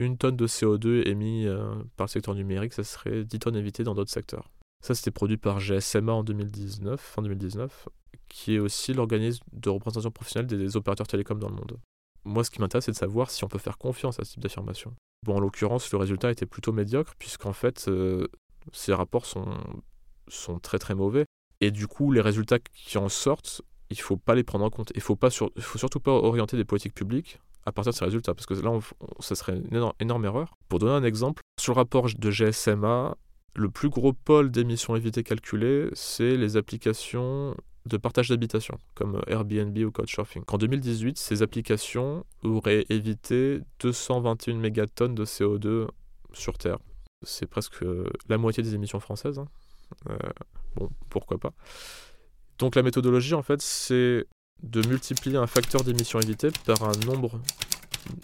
une 0.00 0.18
tonne 0.18 0.36
de 0.36 0.46
CO2 0.46 1.08
émis 1.08 1.46
euh, 1.46 1.72
par 1.96 2.06
le 2.06 2.10
secteur 2.10 2.34
numérique, 2.34 2.72
ça 2.72 2.82
serait 2.82 3.24
10 3.24 3.38
tonnes 3.38 3.56
évitées 3.56 3.84
dans 3.84 3.94
d'autres 3.94 4.10
secteurs. 4.10 4.50
Ça, 4.82 4.96
c'était 4.96 5.12
produit 5.12 5.36
par 5.36 5.60
GSMA 5.60 6.12
en 6.12 6.24
2019, 6.24 7.00
fin 7.00 7.22
2019, 7.22 7.88
qui 8.32 8.54
est 8.54 8.58
aussi 8.58 8.94
l'organisme 8.94 9.44
de 9.52 9.68
représentation 9.68 10.10
professionnelle 10.10 10.46
des 10.46 10.76
opérateurs 10.76 11.06
télécoms 11.06 11.38
dans 11.38 11.50
le 11.50 11.54
monde. 11.54 11.78
Moi, 12.24 12.42
ce 12.42 12.50
qui 12.50 12.60
m'intéresse, 12.60 12.86
c'est 12.86 12.92
de 12.92 12.96
savoir 12.96 13.30
si 13.30 13.44
on 13.44 13.48
peut 13.48 13.58
faire 13.58 13.76
confiance 13.76 14.18
à 14.18 14.24
ce 14.24 14.32
type 14.32 14.42
d'affirmation. 14.42 14.94
Bon, 15.26 15.36
en 15.36 15.40
l'occurrence, 15.40 15.92
le 15.92 15.98
résultat 15.98 16.30
était 16.30 16.46
plutôt 16.46 16.72
médiocre, 16.72 17.14
puisqu'en 17.18 17.52
fait, 17.52 17.84
euh, 17.88 18.26
ces 18.72 18.94
rapports 18.94 19.26
sont, 19.26 19.58
sont 20.28 20.58
très 20.58 20.78
très 20.78 20.94
mauvais. 20.94 21.26
Et 21.60 21.70
du 21.70 21.86
coup, 21.86 22.10
les 22.10 22.22
résultats 22.22 22.58
qui 22.58 22.96
en 22.96 23.10
sortent, 23.10 23.60
il 23.90 23.98
ne 23.98 24.02
faut 24.02 24.16
pas 24.16 24.34
les 24.34 24.44
prendre 24.44 24.64
en 24.64 24.70
compte. 24.70 24.92
Il 24.94 24.98
ne 24.98 25.02
faut, 25.02 25.18
faut 25.20 25.78
surtout 25.78 26.00
pas 26.00 26.12
orienter 26.12 26.56
des 26.56 26.64
politiques 26.64 26.94
publiques 26.94 27.38
à 27.66 27.72
partir 27.72 27.92
de 27.92 27.98
ces 27.98 28.04
résultats, 28.06 28.34
parce 28.34 28.46
que 28.46 28.54
là, 28.54 28.76
ça 29.20 29.34
serait 29.34 29.58
une 29.58 29.92
énorme, 30.00 30.24
erreur. 30.24 30.56
Pour 30.70 30.78
donner 30.78 30.92
un 30.92 31.04
exemple, 31.04 31.42
sur 31.60 31.74
le 31.74 31.76
rapport 31.76 32.06
de 32.06 32.30
GSMA, 32.30 33.14
le 33.54 33.68
plus 33.68 33.90
gros 33.90 34.14
pôle 34.14 34.50
d'émissions 34.50 34.96
évitées 34.96 35.22
calculées, 35.22 35.90
c'est 35.92 36.38
les 36.38 36.56
applications 36.56 37.54
de 37.86 37.96
partage 37.96 38.28
d'habitation, 38.28 38.78
comme 38.94 39.20
Airbnb 39.26 39.76
ou 39.78 39.90
Couchsurfing. 39.90 40.44
En 40.46 40.58
2018, 40.58 41.18
ces 41.18 41.42
applications 41.42 42.24
auraient 42.42 42.86
évité 42.90 43.60
221 43.80 44.56
mégatonnes 44.56 45.14
de 45.14 45.24
CO2 45.24 45.88
sur 46.32 46.58
Terre. 46.58 46.78
C'est 47.22 47.46
presque 47.46 47.84
la 48.28 48.38
moitié 48.38 48.62
des 48.62 48.74
émissions 48.74 49.00
françaises. 49.00 49.38
Hein. 49.38 49.48
Euh, 50.10 50.16
bon, 50.76 50.90
pourquoi 51.10 51.38
pas. 51.38 51.52
Donc 52.58 52.76
la 52.76 52.82
méthodologie, 52.82 53.34
en 53.34 53.42
fait, 53.42 53.60
c'est 53.60 54.26
de 54.62 54.88
multiplier 54.88 55.36
un 55.36 55.46
facteur 55.46 55.82
d'émission 55.82 56.20
évité 56.20 56.48
par 56.64 56.82
un 56.84 56.92
nombre 57.06 57.40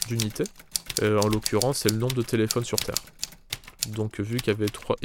d'unités. 0.07 0.45
Euh, 1.03 1.21
en 1.21 1.29
l'occurrence, 1.29 1.79
c'est 1.79 1.91
le 1.91 1.99
nombre 1.99 2.15
de 2.15 2.23
téléphones 2.23 2.65
sur 2.65 2.79
Terre. 2.79 2.95
Donc 3.89 4.21
vu 4.21 4.39
qu'il 4.39 4.53
y 4.53 4.57
avait 4.57 4.69
trois... 4.69 4.97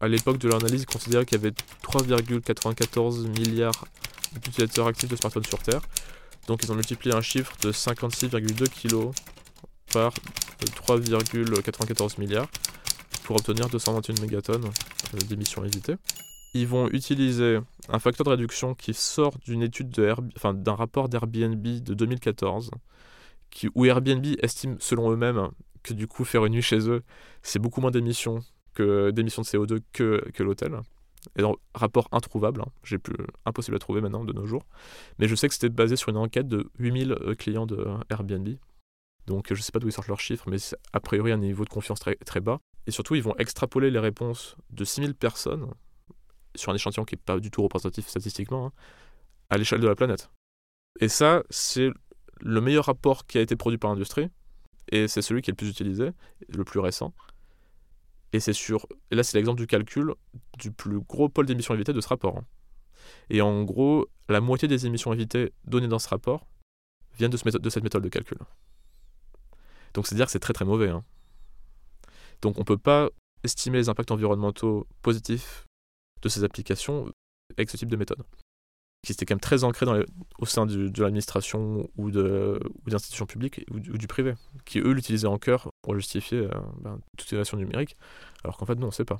À 0.00 0.08
l'époque 0.08 0.38
de 0.38 0.48
l'analyse, 0.48 0.82
ils 0.82 0.86
considéraient 0.86 1.24
qu'il 1.24 1.38
y 1.38 1.40
avait 1.40 1.54
3,94 1.82 3.26
milliards 3.38 3.86
d'utilisateurs 4.32 4.86
actifs 4.86 5.08
de 5.08 5.16
smartphones 5.16 5.46
sur 5.46 5.58
Terre. 5.58 5.80
Donc 6.46 6.62
ils 6.62 6.70
ont 6.70 6.74
multiplié 6.74 7.14
un 7.14 7.22
chiffre 7.22 7.56
de 7.62 7.72
56,2 7.72 8.68
kg 8.68 9.10
par 9.92 10.12
3,94 10.86 12.20
milliards 12.20 12.48
pour 13.24 13.36
obtenir 13.36 13.68
221 13.68 14.20
mégatonnes 14.20 14.66
euh, 14.66 15.18
d'émissions 15.28 15.64
évitées. 15.64 15.96
Ils 16.54 16.66
vont 16.66 16.88
utiliser 16.88 17.58
un 17.88 17.98
facteur 17.98 18.24
de 18.24 18.30
réduction 18.30 18.74
qui 18.74 18.94
sort 18.94 19.36
d'une 19.44 19.62
étude 19.62 19.90
de 19.90 20.14
enfin, 20.36 20.54
d'un 20.54 20.74
rapport 20.74 21.08
d'Airbnb 21.08 21.62
de 21.62 21.94
2014, 21.94 22.70
qui, 23.50 23.68
où 23.74 23.84
Airbnb 23.84 24.24
estime 24.42 24.76
selon 24.80 25.10
eux-mêmes 25.10 25.48
que 25.82 25.94
du 25.94 26.06
coup 26.06 26.24
faire 26.24 26.44
une 26.44 26.54
nuit 26.54 26.62
chez 26.62 26.88
eux, 26.88 27.02
c'est 27.42 27.58
beaucoup 27.58 27.80
moins 27.80 27.90
d'émissions 27.90 28.42
que 28.76 29.10
d'émissions 29.10 29.42
de 29.42 29.46
CO2 29.46 29.80
que, 29.92 30.22
que 30.32 30.42
l'hôtel. 30.42 30.78
Et 31.36 31.42
donc, 31.42 31.58
rapport 31.74 32.08
introuvable, 32.12 32.60
hein. 32.60 32.98
impossible 33.44 33.76
à 33.76 33.80
trouver 33.80 34.00
maintenant 34.00 34.24
de 34.24 34.32
nos 34.32 34.46
jours. 34.46 34.64
Mais 35.18 35.26
je 35.26 35.34
sais 35.34 35.48
que 35.48 35.54
c'était 35.54 35.68
basé 35.68 35.96
sur 35.96 36.10
une 36.10 36.18
enquête 36.18 36.46
de 36.46 36.70
8000 36.78 37.12
euh, 37.12 37.34
clients 37.34 37.66
de 37.66 37.84
Airbnb. 38.10 38.48
Donc 39.26 39.46
je 39.48 39.54
ne 39.54 39.60
sais 39.60 39.72
pas 39.72 39.80
d'où 39.80 39.88
ils 39.88 39.92
sortent 39.92 40.06
leurs 40.06 40.20
chiffres, 40.20 40.48
mais 40.48 40.58
c'est 40.58 40.76
a 40.92 41.00
priori 41.00 41.32
un 41.32 41.38
niveau 41.38 41.64
de 41.64 41.68
confiance 41.68 41.98
très, 41.98 42.14
très 42.14 42.38
bas. 42.40 42.60
Et 42.86 42.92
surtout, 42.92 43.16
ils 43.16 43.22
vont 43.22 43.34
extrapoler 43.38 43.90
les 43.90 43.98
réponses 43.98 44.56
de 44.70 44.84
6000 44.84 45.16
personnes 45.16 45.68
sur 46.54 46.70
un 46.70 46.74
échantillon 46.76 47.04
qui 47.04 47.16
n'est 47.16 47.22
pas 47.24 47.40
du 47.40 47.50
tout 47.50 47.62
représentatif 47.62 48.06
statistiquement, 48.06 48.66
hein, 48.66 48.72
à 49.50 49.58
l'échelle 49.58 49.80
de 49.80 49.88
la 49.88 49.96
planète. 49.96 50.30
Et 51.00 51.08
ça, 51.08 51.42
c'est 51.50 51.90
le 52.40 52.60
meilleur 52.60 52.84
rapport 52.84 53.26
qui 53.26 53.38
a 53.38 53.40
été 53.40 53.56
produit 53.56 53.78
par 53.78 53.90
l'industrie, 53.90 54.28
et 54.90 55.08
c'est 55.08 55.22
celui 55.22 55.42
qui 55.42 55.50
est 55.50 55.52
le 55.52 55.56
plus 55.56 55.68
utilisé, 55.68 56.10
le 56.48 56.64
plus 56.64 56.80
récent. 56.80 57.12
Et 58.36 58.40
c'est 58.40 58.52
sur. 58.52 58.86
Là, 59.10 59.22
c'est 59.22 59.38
l'exemple 59.38 59.58
du 59.58 59.66
calcul 59.66 60.12
du 60.58 60.70
plus 60.70 61.00
gros 61.00 61.30
pôle 61.30 61.46
d'émissions 61.46 61.72
évitées 61.72 61.94
de 61.94 62.02
ce 62.02 62.08
rapport. 62.08 62.36
Hein. 62.36 62.44
Et 63.30 63.40
en 63.40 63.62
gros, 63.64 64.10
la 64.28 64.42
moitié 64.42 64.68
des 64.68 64.84
émissions 64.84 65.10
évitées 65.14 65.54
données 65.64 65.88
dans 65.88 65.98
ce 65.98 66.08
rapport 66.10 66.46
viennent 67.16 67.30
de, 67.30 67.38
ce 67.38 67.48
de 67.48 67.70
cette 67.70 67.82
méthode 67.82 68.02
de 68.02 68.10
calcul. 68.10 68.36
Donc 69.94 70.06
c'est-à-dire 70.06 70.26
que 70.26 70.32
c'est 70.32 70.38
très 70.38 70.52
très 70.52 70.66
mauvais. 70.66 70.90
Hein. 70.90 71.02
Donc 72.42 72.58
on 72.58 72.60
ne 72.60 72.66
peut 72.66 72.76
pas 72.76 73.08
estimer 73.42 73.78
les 73.78 73.88
impacts 73.88 74.10
environnementaux 74.10 74.86
positifs 75.00 75.64
de 76.20 76.28
ces 76.28 76.44
applications 76.44 77.10
avec 77.56 77.70
ce 77.70 77.78
type 77.78 77.88
de 77.88 77.96
méthode. 77.96 78.22
Qui 79.02 79.12
était 79.12 79.24
quand 79.24 79.36
même 79.36 79.40
très 79.40 79.64
ancré 79.64 79.86
au 80.38 80.44
sein 80.44 80.66
de 80.66 81.02
l'administration 81.02 81.88
ou, 81.96 82.08
ou 82.08 82.90
d'institutions 82.90 83.24
publiques 83.24 83.64
ou 83.70 83.78
du, 83.78 84.06
privé, 84.06 84.34
qui 84.66 84.78
eux 84.80 84.92
l'utilisaient 84.92 85.26
en 85.26 85.38
cœur 85.38 85.70
justifier 85.94 86.38
euh, 86.38 86.50
ben, 86.80 86.98
toute 87.16 87.30
innovation 87.30 87.56
numérique, 87.56 87.96
alors 88.44 88.56
qu'en 88.56 88.66
fait 88.66 88.74
non, 88.74 88.84
on 88.84 88.86
ne 88.86 88.92
sait 88.92 89.04
pas. 89.04 89.18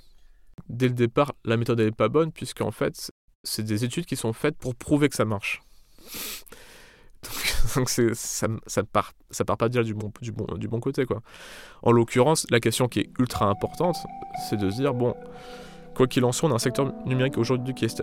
Dès 0.68 0.88
le 0.88 0.94
départ, 0.94 1.35
la 1.44 1.56
méthode 1.56 1.80
n'est 1.80 1.90
pas 1.90 2.08
bonne, 2.08 2.32
puisqu'en 2.32 2.70
fait, 2.70 3.11
c'est 3.44 3.62
des 3.62 3.85
études 3.85 4.06
qui 4.06 4.16
sont 4.16 4.32
faites 4.32 4.56
pour 4.56 4.75
prouver 4.75 5.08
que 5.08 5.14
ça 5.14 5.25
marche. 5.25 5.62
Donc, 7.76 7.88
ça, 8.14 8.46
ça, 8.66 8.85
part, 8.85 9.12
ça 9.30 9.44
part 9.44 9.56
pas 9.56 9.68
déjà 9.68 9.82
du 9.82 9.94
bon, 9.94 10.12
du 10.20 10.32
bon, 10.32 10.46
du 10.56 10.68
bon 10.68 10.80
côté. 10.80 11.04
Quoi. 11.04 11.23
En 11.82 11.92
l'occurrence, 11.92 12.46
la 12.50 12.61
question 12.61 12.88
qui 12.88 13.00
est 13.00 13.11
ultra 13.18 13.46
importante, 13.46 13.96
c'est 14.49 14.56
de 14.56 14.70
se 14.70 14.76
dire, 14.76 14.94
bon, 14.94 15.14
quoi 15.94 16.06
qu'il 16.06 16.25
en 16.25 16.32
soit, 16.32 16.49
on 16.49 16.52
a 16.52 16.56
un 16.56 16.58
secteur 16.58 16.92
numérique 17.04 17.38
aujourd'hui 17.38 17.75
qui 17.75 17.85
est, 17.85 18.02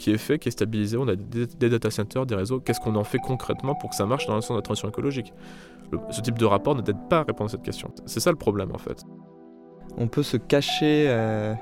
qui 0.00 0.10
est 0.10 0.18
fait, 0.18 0.38
qui 0.38 0.48
est 0.48 0.52
stabilisé, 0.52 0.96
on 0.96 1.06
a 1.06 1.14
des, 1.14 1.46
data 1.46 1.90
centers, 1.90 2.24
des 2.24 2.34
réseaux, 2.34 2.58
qu'est-ce 2.58 2.80
qu'on 2.80 2.96
en 2.96 3.04
fait 3.04 3.18
concrètement 3.18 3.74
pour 3.74 3.90
que 3.90 3.96
ça 3.96 4.06
marche 4.06 4.26
dans 4.26 4.34
le 4.34 4.40
sens 4.40 4.52
de 4.52 4.56
la 4.56 4.62
transition 4.62 4.88
écologique? 4.88 5.32
Ce 6.10 6.20
type 6.22 6.38
de 6.38 6.46
rapport 6.46 6.74
ne 6.74 6.80
t'aide 6.80 7.08
pas 7.08 7.18
à 7.18 7.22
répondre 7.24 7.50
à 7.50 7.52
cette 7.52 7.62
question. 7.62 7.92
C'est 8.06 8.20
ça 8.20 8.30
le 8.30 8.36
problème 8.36 8.72
en 8.72 8.78
fait. 8.78 9.04
On 9.98 10.08
peut 10.08 10.22
se 10.22 10.38
cacher 10.38 11.06
euh, 11.08 11.52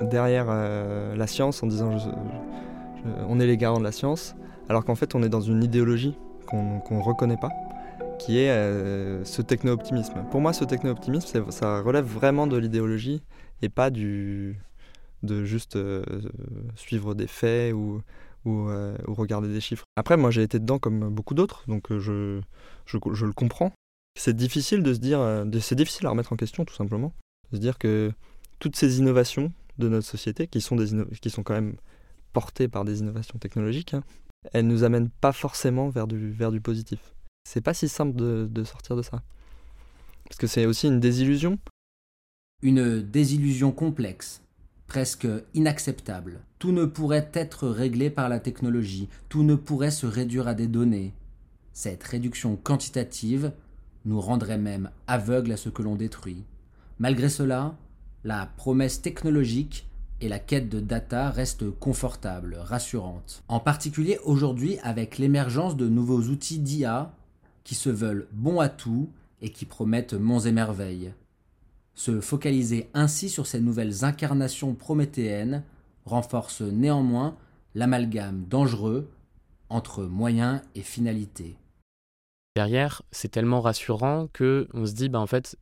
derrière 0.00 0.46
euh, 0.48 1.16
la 1.16 1.26
science 1.26 1.62
en 1.62 1.66
disant 1.66 1.96
on 3.28 3.40
est 3.40 3.46
les 3.46 3.56
garants 3.56 3.80
de 3.80 3.84
la 3.84 3.92
science, 3.92 4.36
alors 4.68 4.84
qu'en 4.84 4.94
fait 4.94 5.16
on 5.16 5.22
est 5.24 5.28
dans 5.28 5.40
une 5.40 5.64
idéologie 5.64 6.16
qu'on 6.46 6.80
ne 6.90 7.02
reconnaît 7.02 7.36
pas, 7.36 7.50
qui 8.20 8.38
est 8.38 8.50
euh, 8.50 9.24
ce 9.24 9.42
techno-optimisme. 9.42 10.24
Pour 10.30 10.40
moi, 10.40 10.52
ce 10.52 10.64
techno-optimisme, 10.64 11.50
ça 11.50 11.80
relève 11.80 12.04
vraiment 12.04 12.46
de 12.46 12.56
l'idéologie 12.56 13.22
et 13.62 13.68
pas 13.68 13.90
du, 13.90 14.60
de 15.22 15.44
juste 15.44 15.76
euh, 15.76 16.04
suivre 16.76 17.14
des 17.14 17.26
faits 17.26 17.72
ou, 17.74 18.02
euh, 18.46 18.96
ou, 19.06 19.14
regarder 19.14 19.48
des 19.48 19.60
chiffres. 19.60 19.84
Après, 19.96 20.16
moi, 20.16 20.30
j'ai 20.30 20.42
été 20.42 20.58
dedans 20.58 20.78
comme 20.78 21.08
beaucoup 21.10 21.34
d'autres, 21.34 21.64
donc 21.68 21.92
je, 21.92 22.40
je, 22.86 22.98
je, 23.12 23.26
le 23.26 23.32
comprends. 23.32 23.72
C'est 24.18 24.36
difficile 24.36 24.82
de 24.82 24.92
se 24.92 24.98
dire, 24.98 25.20
c'est 25.60 25.74
difficile 25.74 26.06
à 26.06 26.10
remettre 26.10 26.32
en 26.32 26.36
question, 26.36 26.64
tout 26.64 26.74
simplement. 26.74 27.12
De 27.50 27.56
se 27.56 27.60
dire 27.60 27.78
que 27.78 28.12
toutes 28.58 28.76
ces 28.76 28.98
innovations 28.98 29.52
de 29.78 29.88
notre 29.88 30.06
société, 30.06 30.46
qui 30.46 30.60
sont, 30.60 30.76
des 30.76 30.88
qui 31.20 31.30
sont 31.30 31.42
quand 31.42 31.54
même 31.54 31.76
portées 32.32 32.68
par 32.68 32.84
des 32.84 33.00
innovations 33.00 33.38
technologiques, 33.38 33.94
hein, 33.94 34.02
elle 34.52 34.66
nous 34.66 34.84
amène 34.84 35.08
pas 35.08 35.32
forcément 35.32 35.88
vers 35.88 36.06
du, 36.06 36.30
vers 36.30 36.50
du 36.50 36.60
positif. 36.60 37.00
C'est 37.44 37.60
pas 37.60 37.74
si 37.74 37.88
simple 37.88 38.14
de, 38.16 38.48
de 38.50 38.64
sortir 38.64 38.96
de 38.96 39.02
ça. 39.02 39.22
Parce 40.28 40.38
que 40.38 40.46
c'est 40.46 40.66
aussi 40.66 40.86
une 40.88 41.00
désillusion. 41.00 41.58
Une 42.62 43.02
désillusion 43.02 43.72
complexe, 43.72 44.42
presque 44.86 45.28
inacceptable. 45.54 46.40
Tout 46.58 46.72
ne 46.72 46.84
pourrait 46.84 47.30
être 47.32 47.68
réglé 47.68 48.10
par 48.10 48.28
la 48.28 48.40
technologie, 48.40 49.08
tout 49.28 49.42
ne 49.42 49.54
pourrait 49.54 49.90
se 49.90 50.06
réduire 50.06 50.48
à 50.48 50.54
des 50.54 50.66
données. 50.66 51.14
Cette 51.72 52.02
réduction 52.02 52.56
quantitative 52.56 53.52
nous 54.04 54.20
rendrait 54.20 54.58
même 54.58 54.90
aveugles 55.06 55.52
à 55.52 55.56
ce 55.56 55.68
que 55.68 55.82
l'on 55.82 55.96
détruit. 55.96 56.44
Malgré 56.98 57.28
cela, 57.28 57.74
la 58.24 58.46
promesse 58.56 59.02
technologique 59.02 59.88
et 60.20 60.28
la 60.28 60.38
quête 60.38 60.68
de 60.68 60.78
data 60.78 61.30
reste 61.30 61.68
confortable, 61.70 62.56
rassurante. 62.60 63.42
En 63.48 63.58
particulier 63.58 64.18
aujourd'hui 64.24 64.78
avec 64.82 65.18
l'émergence 65.18 65.76
de 65.76 65.88
nouveaux 65.88 66.22
outils 66.22 66.60
d'IA 66.60 67.12
qui 67.64 67.74
se 67.74 67.90
veulent 67.90 68.28
bons 68.32 68.60
à 68.60 68.68
tout 68.68 69.10
et 69.40 69.50
qui 69.50 69.64
promettent 69.64 70.14
monts 70.14 70.40
et 70.40 70.52
merveilles. 70.52 71.12
Se 71.94 72.20
focaliser 72.20 72.88
ainsi 72.94 73.28
sur 73.28 73.46
ces 73.46 73.60
nouvelles 73.60 74.04
incarnations 74.04 74.74
prométhéennes 74.74 75.62
renforce 76.04 76.62
néanmoins 76.62 77.36
l'amalgame 77.74 78.44
dangereux 78.48 79.10
entre 79.68 80.04
moyens 80.04 80.60
et 80.74 80.82
finalités. 80.82 81.56
Derrière, 82.54 83.02
c'est 83.10 83.30
tellement 83.30 83.60
rassurant 83.60 84.28
que 84.32 84.68
on 84.74 84.84
se 84.84 84.92
dit, 84.92 85.08
bah 85.08 85.20
en 85.20 85.26
fait, 85.26 85.56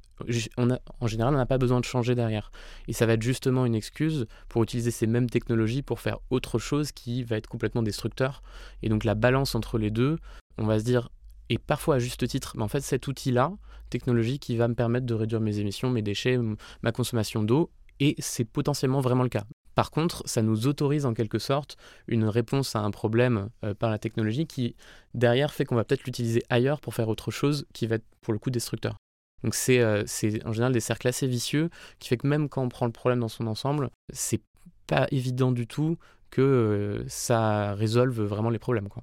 en 0.99 1.07
général, 1.07 1.35
on 1.35 1.39
n'a 1.39 1.47
pas 1.47 1.59
besoin 1.59 1.79
de 1.81 1.85
changer 1.85 2.15
derrière. 2.15 2.51
Et 2.89 2.93
ça 2.93 3.07
va 3.07 3.13
être 3.13 3.23
justement 3.23 3.65
une 3.65 3.77
excuse 3.77 4.27
pour 4.49 4.63
utiliser 4.63 4.91
ces 4.91 5.07
mêmes 5.07 5.31
technologies 5.31 5.83
pour 5.83 6.01
faire 6.01 6.19
autre 6.31 6.59
chose 6.59 6.91
qui 6.93 7.23
va 7.23 7.37
être 7.37 7.47
complètement 7.47 7.83
destructeur. 7.83 8.43
Et 8.83 8.89
donc 8.89 9.05
la 9.05 9.15
balance 9.15 9.55
entre 9.55 9.79
les 9.79 9.91
deux, 9.91 10.19
on 10.59 10.67
va 10.67 10.81
se 10.81 10.85
dire, 10.85 11.11
et 11.51 11.59
parfois 11.59 11.97
à 11.97 11.99
juste 11.99 12.27
titre, 12.27 12.55
mais 12.57 12.63
en 12.63 12.69
fait 12.69 12.81
cet 12.81 13.07
outil-là, 13.09 13.53
technologie 13.91 14.39
qui 14.39 14.57
va 14.57 14.69
me 14.69 14.75
permettre 14.75 15.05
de 15.05 15.15
réduire 15.15 15.41
mes 15.41 15.59
émissions, 15.59 15.91
mes 15.91 16.01
déchets, 16.01 16.39
ma 16.83 16.93
consommation 16.93 17.43
d'eau, 17.43 17.71
et 17.99 18.15
c'est 18.19 18.45
potentiellement 18.45 19.01
vraiment 19.01 19.25
le 19.25 19.29
cas. 19.29 19.45
Par 19.75 19.91
contre, 19.91 20.23
ça 20.27 20.43
nous 20.43 20.67
autorise 20.67 21.07
en 21.07 21.13
quelque 21.13 21.39
sorte 21.39 21.77
une 22.07 22.25
réponse 22.25 22.75
à 22.77 22.81
un 22.81 22.91
problème 22.91 23.51
euh, 23.65 23.75
par 23.75 23.91
la 23.91 23.99
technologie 23.99 24.47
qui, 24.47 24.75
derrière, 25.15 25.53
fait 25.53 25.65
qu'on 25.65 25.77
va 25.77 25.85
peut-être 25.85 26.05
l'utiliser 26.05 26.43
ailleurs 26.51 26.81
pour 26.81 26.95
faire 26.95 27.09
autre 27.09 27.31
chose 27.31 27.67
qui 27.73 27.87
va 27.87 27.97
être 27.97 28.07
pour 28.21 28.33
le 28.33 28.39
coup 28.39 28.51
destructeur. 28.51 28.97
Donc 29.43 29.55
c'est 29.55 29.81
euh, 29.81 30.05
en 30.45 30.53
général 30.53 30.73
des 30.73 30.81
cercles 30.81 31.09
assez 31.09 31.27
vicieux 31.27 31.71
qui 31.99 32.09
fait 32.09 32.17
que 32.17 32.27
même 32.27 32.49
quand 32.49 32.63
on 32.63 32.69
prend 32.69 32.87
le 32.87 32.93
problème 32.93 33.21
dans 33.21 33.29
son 33.29 33.47
ensemble, 33.47 33.91
c'est 34.13 34.43
pas 34.87 35.07
évident 35.11 35.51
du 35.51 35.67
tout 35.67 35.97
que 36.31 36.43
euh, 36.43 37.05
ça 37.09 37.75
résolve 37.75 38.23
vraiment 38.23 38.51
les 38.51 38.59
problèmes. 38.59 38.89
Quoi. 38.89 39.03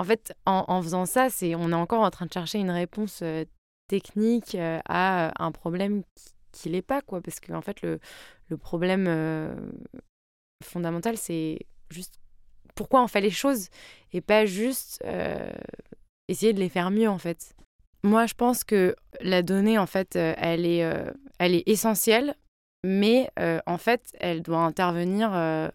En 0.00 0.04
fait, 0.04 0.32
en, 0.46 0.80
faisant 0.80 1.04
ça, 1.04 1.28
c'est 1.28 1.54
on 1.54 1.72
est 1.72 1.74
encore 1.74 2.02
en 2.02 2.10
train 2.10 2.24
de 2.24 2.32
chercher 2.32 2.58
une 2.58 2.70
réponse 2.70 3.22
technique 3.86 4.56
à 4.58 5.30
un 5.44 5.52
problème 5.52 6.04
qui 6.52 6.70
n'est 6.70 6.80
pas, 6.80 7.02
quoi. 7.02 7.20
Parce 7.20 7.38
qu'en 7.38 7.56
en 7.56 7.60
fait, 7.60 7.82
le, 7.82 8.00
le 8.48 8.56
problème 8.56 9.06
fondamental, 10.64 11.18
c'est 11.18 11.58
juste 11.90 12.18
pourquoi 12.74 13.02
on 13.02 13.08
fait 13.08 13.20
les 13.20 13.30
choses 13.30 13.68
et 14.14 14.22
pas 14.22 14.46
juste 14.46 15.04
essayer 16.28 16.54
de 16.54 16.60
les 16.60 16.70
faire 16.70 16.90
mieux, 16.90 17.10
en 17.10 17.18
fait. 17.18 17.54
Moi, 18.02 18.24
je 18.24 18.32
pense 18.32 18.64
que 18.64 18.96
la 19.20 19.42
donnée, 19.42 19.76
en 19.76 19.86
fait, 19.86 20.16
elle 20.16 20.64
est, 20.64 20.82
elle 21.38 21.54
est 21.54 21.68
essentielle, 21.68 22.36
mais 22.84 23.30
en 23.66 23.76
fait, 23.76 24.16
elle 24.18 24.40
doit 24.40 24.60
intervenir 24.60 25.70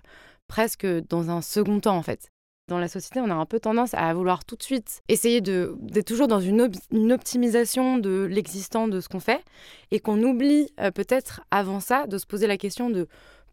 presque 0.47 0.87
dans 1.09 1.29
un 1.29 1.43
second 1.43 1.79
temps, 1.79 1.97
en 1.97 2.01
fait. 2.01 2.31
Dans 2.67 2.79
la 2.79 2.87
société, 2.87 3.19
on 3.19 3.29
a 3.29 3.35
un 3.35 3.45
peu 3.45 3.59
tendance 3.59 3.93
à 3.93 4.11
vouloir 4.15 4.43
tout 4.43 4.55
de 4.55 4.63
suite 4.63 5.03
essayer 5.07 5.39
d'être 5.39 6.07
toujours 6.07 6.27
dans 6.27 6.39
une, 6.39 6.61
optimisation 7.11 7.99
de 7.99 8.23
l'existant 8.23 8.87
de 8.87 8.99
ce 9.01 9.07
qu'on 9.07 9.19
fait 9.19 9.43
et 9.91 9.99
qu'on 9.99 10.21
oublie 10.23 10.69
euh, 10.79 10.89
peut-être 10.89 11.41
avant 11.51 11.79
ça 11.79 12.07
de 12.07 12.17
se 12.17 12.25
poser 12.25 12.47
la 12.47 12.57
question 12.57 12.89
de 12.89 13.07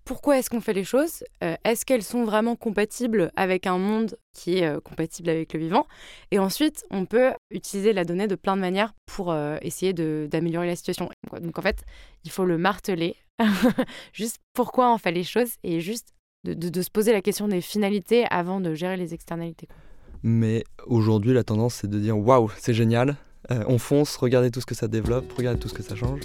pourquoi 0.06 0.38
est-ce 0.38 0.48
qu'on 0.48 0.62
fait 0.62 0.72
les 0.72 0.82
choses 0.82 1.24
euh, 1.44 1.56
Est-ce 1.62 1.84
qu'elles 1.84 2.02
sont 2.02 2.24
vraiment 2.24 2.56
compatibles 2.56 3.30
avec 3.36 3.66
un 3.66 3.76
monde 3.76 4.16
qui 4.32 4.58
est 4.58 4.66
euh, 4.66 4.80
compatible 4.80 5.28
avec 5.28 5.52
le 5.52 5.60
vivant 5.60 5.86
Et 6.30 6.38
ensuite, 6.38 6.86
on 6.90 7.04
peut 7.04 7.32
utiliser 7.50 7.92
la 7.92 8.04
donnée 8.04 8.28
de 8.28 8.34
plein 8.34 8.56
de 8.56 8.62
manières 8.62 8.94
pour 9.04 9.36
essayer 9.60 9.92
d'améliorer 9.92 10.66
la 10.66 10.76
situation. 10.76 11.10
Donc 11.38 11.58
en 11.58 11.62
fait, 11.62 11.84
il 12.24 12.30
faut 12.30 12.46
le 12.46 12.56
marteler, 12.56 13.16
juste 14.14 14.38
pourquoi 14.54 14.90
on 14.90 14.96
fait 14.96 15.12
les 15.12 15.22
choses 15.24 15.56
et 15.62 15.80
juste 15.80 16.14
de, 16.44 16.82
se 16.82 16.90
poser 16.90 17.12
la 17.12 17.22
question 17.22 17.48
des 17.48 17.60
finalités 17.60 18.24
avant 18.30 18.60
de 18.60 18.74
gérer 18.74 18.96
les 18.96 19.14
externalités. 19.14 19.68
Mais 20.22 20.64
aujourd'hui, 20.86 21.32
la 21.32 21.44
tendance, 21.44 21.74
c'est 21.74 21.90
de 21.90 21.98
dire 21.98 22.18
waouh, 22.18 22.50
c'est 22.58 22.74
génial, 22.74 23.16
euh, 23.50 23.64
on 23.66 23.78
fonce, 23.78 24.16
regardez 24.16 24.50
tout 24.50 24.60
ce 24.60 24.66
que 24.66 24.74
ça 24.74 24.88
développe, 24.88 25.32
regardez 25.36 25.58
tout 25.58 25.68
ce 25.68 25.74
que 25.74 25.82
ça 25.82 25.96
change. 25.96 26.20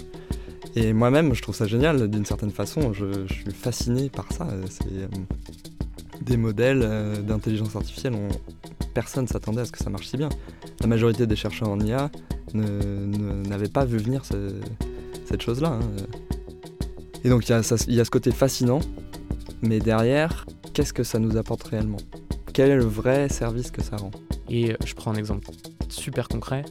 Et 0.76 0.92
moi-même, 0.92 1.34
je 1.34 1.42
trouve 1.42 1.54
ça 1.54 1.66
génial 1.66 2.08
d'une 2.08 2.24
certaine 2.24 2.50
façon, 2.50 2.92
je, 2.92 3.26
suis 3.26 3.50
fasciné 3.52 4.10
par 4.10 4.30
ça. 4.32 4.46
C'est 4.70 4.86
euh, 4.86 5.06
des 6.22 6.36
modèles 6.36 6.82
euh, 6.82 7.20
d'intelligence 7.20 7.74
artificielle, 7.74 8.14
on, 8.14 8.28
personne 8.94 9.24
ne 9.24 9.28
s'attendait 9.28 9.62
à 9.62 9.64
ce 9.64 9.72
que 9.72 9.78
ça 9.78 9.90
marche 9.90 10.06
si 10.06 10.16
bien. 10.16 10.28
La 10.80 10.86
majorité 10.86 11.26
des 11.26 11.36
chercheurs 11.36 11.68
en 11.68 11.80
IA 11.80 12.10
n'avaient 12.54 13.68
pas 13.68 13.84
vu 13.84 13.98
venir 13.98 14.22
cette 14.24 15.42
chose-là. 15.42 15.78
Hein. 15.80 15.80
Et 17.24 17.28
donc 17.28 17.48
il 17.48 17.52
y, 17.52 18.00
a 18.00 18.04
ce 18.04 18.10
côté 18.10 18.30
fascinant 18.30 18.80
mais 19.62 19.80
derrière, 19.80 20.46
qu'est-ce 20.72 20.92
que 20.92 21.02
ça 21.02 21.18
nous 21.18 21.36
apporte 21.36 21.62
réellement? 21.64 21.98
Quel 22.52 22.70
est 22.70 22.76
le 22.76 22.84
vrai 22.84 23.28
service 23.28 23.70
que 23.70 23.82
ça 23.82 23.96
rend? 23.96 24.10
Et 24.48 24.72
euh, 24.72 24.76
je 24.84 24.94
prends 24.94 25.12
un 25.12 25.16
exemple 25.16 25.48
super 25.88 26.28
concret. 26.28 26.64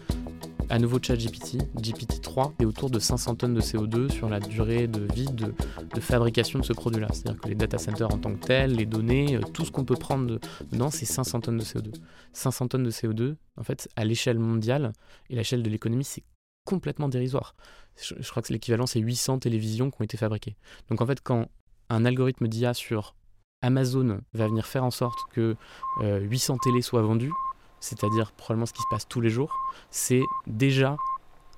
À 0.69 0.79
nouveau 0.79 0.99
ChatGPT, 1.01 1.57
GPT-3 1.77 2.53
est 2.59 2.65
autour 2.65 2.89
de 2.89 2.99
500 2.99 3.35
tonnes 3.35 3.53
de 3.53 3.61
CO2 3.61 4.09
sur 4.09 4.27
la 4.27 4.41
durée 4.41 4.87
de 4.87 5.07
vie 5.13 5.27
de, 5.31 5.53
fabrication 6.01 6.59
de 6.59 6.65
ce 6.65 6.73
produit-là. 6.73 7.07
C'est-à-dire 7.13 7.39
que 7.39 7.47
les 7.47 7.55
data 7.55 7.77
centers 7.77 8.13
en 8.13 8.17
tant 8.17 8.33
que 8.33 8.45
tels, 8.45 8.73
les 8.73 8.85
données, 8.85 9.37
euh, 9.37 9.41
tout 9.53 9.63
ce 9.63 9.71
qu'on 9.71 9.85
peut 9.85 9.95
prendre 9.95 10.39
dedans, 10.71 10.91
c'est 10.91 11.05
500 11.05 11.41
tonnes 11.41 11.57
de 11.57 11.63
CO2. 11.63 11.93
500 12.33 12.67
tonnes 12.67 12.83
de 12.83 12.91
CO2, 12.91 13.35
en 13.55 13.63
fait, 13.63 13.87
à 13.95 14.03
l'échelle 14.03 14.39
mondiale 14.39 14.91
et 15.29 15.35
l'échelle 15.35 15.63
de 15.63 15.69
l'économie, 15.69 16.03
c'est 16.03 16.23
complètement 16.65 17.07
dérisoire. 17.07 17.55
Je, 18.01 18.15
je 18.19 18.29
crois 18.29 18.43
que 18.43 18.51
l'équivalent, 18.51 18.87
c'est 18.87 18.99
800 18.99 19.39
télévisions 19.39 19.89
qui 19.89 20.01
ont 20.01 20.03
été 20.03 20.17
fabriquées. 20.17 20.57
Donc 20.89 21.01
en 21.01 21.05
fait, 21.05 21.21
quand 21.21 21.47
un 21.89 22.05
algorithme 22.05 22.47
d'IA 22.47 22.73
sur 22.73 23.15
Amazon 23.61 24.19
va 24.33 24.47
venir 24.47 24.65
faire 24.65 24.83
en 24.83 24.91
sorte 24.91 25.19
que 25.31 25.55
800 26.01 26.53
euh, 26.53 26.57
télés 26.63 26.81
soient 26.81 27.01
vendues, 27.01 27.33
c'est-à-dire 27.79 28.31
probablement 28.33 28.65
ce 28.65 28.73
qui 28.73 28.81
se 28.81 28.87
passe 28.89 29.07
tous 29.07 29.21
les 29.21 29.29
jours, 29.29 29.55
c'est 29.89 30.23
déjà 30.45 30.97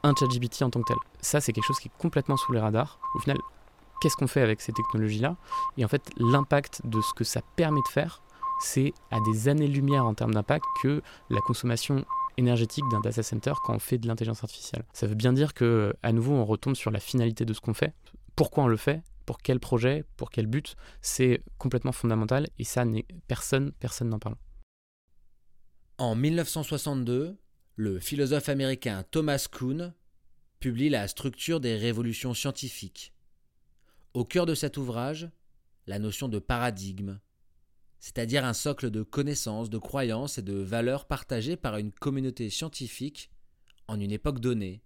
un 0.03 0.13
ChatGPT 0.15 0.61
en 0.61 0.69
tant 0.69 0.81
que 0.81 0.87
tel. 0.87 0.97
Ça, 1.21 1.41
c'est 1.41 1.51
quelque 1.51 1.65
chose 1.65 1.79
qui 1.79 1.89
est 1.89 1.97
complètement 1.97 2.37
sous 2.37 2.53
les 2.53 2.59
radars. 2.59 2.99
Au 3.15 3.19
final, 3.19 3.37
qu'est-ce 4.01 4.15
qu'on 4.15 4.27
fait 4.27 4.41
avec 4.41 4.61
ces 4.61 4.71
technologies-là? 4.71 5.35
Et 5.77 5.83
en 5.83 5.87
fait, 5.87 6.09
l'impact 6.17 6.81
de 6.85 7.01
ce 7.01 7.13
que 7.13 7.23
ça 7.23 7.41
permet 7.55 7.81
de 7.81 7.87
faire, 7.87 8.21
c'est 8.61 8.93
à 9.11 9.19
des 9.21 9.47
années-lumière 9.47 10.05
en 10.05 10.13
termes 10.13 10.33
d'impact 10.33 10.65
que 10.81 11.01
la 11.29 11.41
consommation 11.41 12.05
énergétique 12.37 12.85
d'un 12.91 13.01
data 13.01 13.23
center 13.23 13.53
quand 13.63 13.75
on 13.75 13.79
fait 13.79 13.97
de 13.97 14.07
l'intelligence 14.07 14.43
artificielle. 14.43 14.85
Ça 14.93 15.07
veut 15.07 15.15
bien 15.15 15.33
dire 15.33 15.53
que, 15.53 15.93
à 16.03 16.13
nouveau, 16.13 16.33
on 16.33 16.45
retombe 16.45 16.75
sur 16.75 16.91
la 16.91 16.99
finalité 16.99 17.45
de 17.45 17.53
ce 17.53 17.59
qu'on 17.59 17.73
fait, 17.73 17.93
pourquoi 18.35 18.63
on 18.63 18.67
le 18.67 18.77
fait? 18.77 19.01
Pour 19.29 19.37
quel 19.37 19.59
projet, 19.59 20.05
pour 20.17 20.31
quel 20.31 20.47
but, 20.47 20.75
c'est 21.03 21.43
complètement 21.59 21.91
fondamental 21.91 22.47
et 22.57 22.63
ça, 22.63 22.83
n'est 22.83 23.05
personne, 23.27 23.73
personne 23.73 24.09
n'en 24.09 24.17
parle. 24.17 24.37
En 25.99 26.15
1962, 26.15 27.37
le 27.75 27.99
philosophe 27.99 28.49
américain 28.49 29.05
Thomas 29.11 29.47
Kuhn 29.51 29.93
publie 30.59 30.89
La 30.89 31.07
structure 31.07 31.59
des 31.59 31.75
révolutions 31.75 32.33
scientifiques. 32.33 33.13
Au 34.15 34.25
cœur 34.25 34.47
de 34.47 34.55
cet 34.55 34.77
ouvrage, 34.77 35.29
la 35.85 35.99
notion 35.99 36.27
de 36.27 36.39
paradigme, 36.39 37.19
c'est-à-dire 37.99 38.45
un 38.45 38.53
socle 38.53 38.89
de 38.89 39.03
connaissances, 39.03 39.69
de 39.69 39.77
croyances 39.77 40.39
et 40.39 40.41
de 40.41 40.55
valeurs 40.55 41.05
partagées 41.05 41.55
par 41.55 41.77
une 41.77 41.91
communauté 41.91 42.49
scientifique 42.49 43.29
en 43.87 43.99
une 43.99 44.11
époque 44.11 44.39
donnée. 44.39 44.81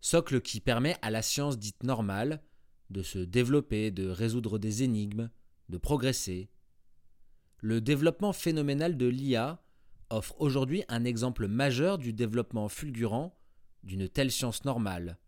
Socle 0.00 0.40
qui 0.40 0.58
permet 0.58 0.96
à 1.00 1.12
la 1.12 1.22
science 1.22 1.60
dite 1.60 1.84
normale 1.84 2.42
de 2.90 3.02
se 3.02 3.18
développer, 3.18 3.90
de 3.90 4.08
résoudre 4.08 4.58
des 4.58 4.82
énigmes, 4.82 5.30
de 5.68 5.78
progresser. 5.78 6.50
Le 7.58 7.80
développement 7.80 8.32
phénoménal 8.32 8.96
de 8.96 9.06
l'IA 9.06 9.62
offre 10.10 10.34
aujourd'hui 10.40 10.82
un 10.88 11.04
exemple 11.04 11.46
majeur 11.46 11.98
du 11.98 12.12
développement 12.12 12.68
fulgurant 12.68 13.38
d'une 13.84 14.08
telle 14.08 14.32
science 14.32 14.64
normale, 14.64 15.18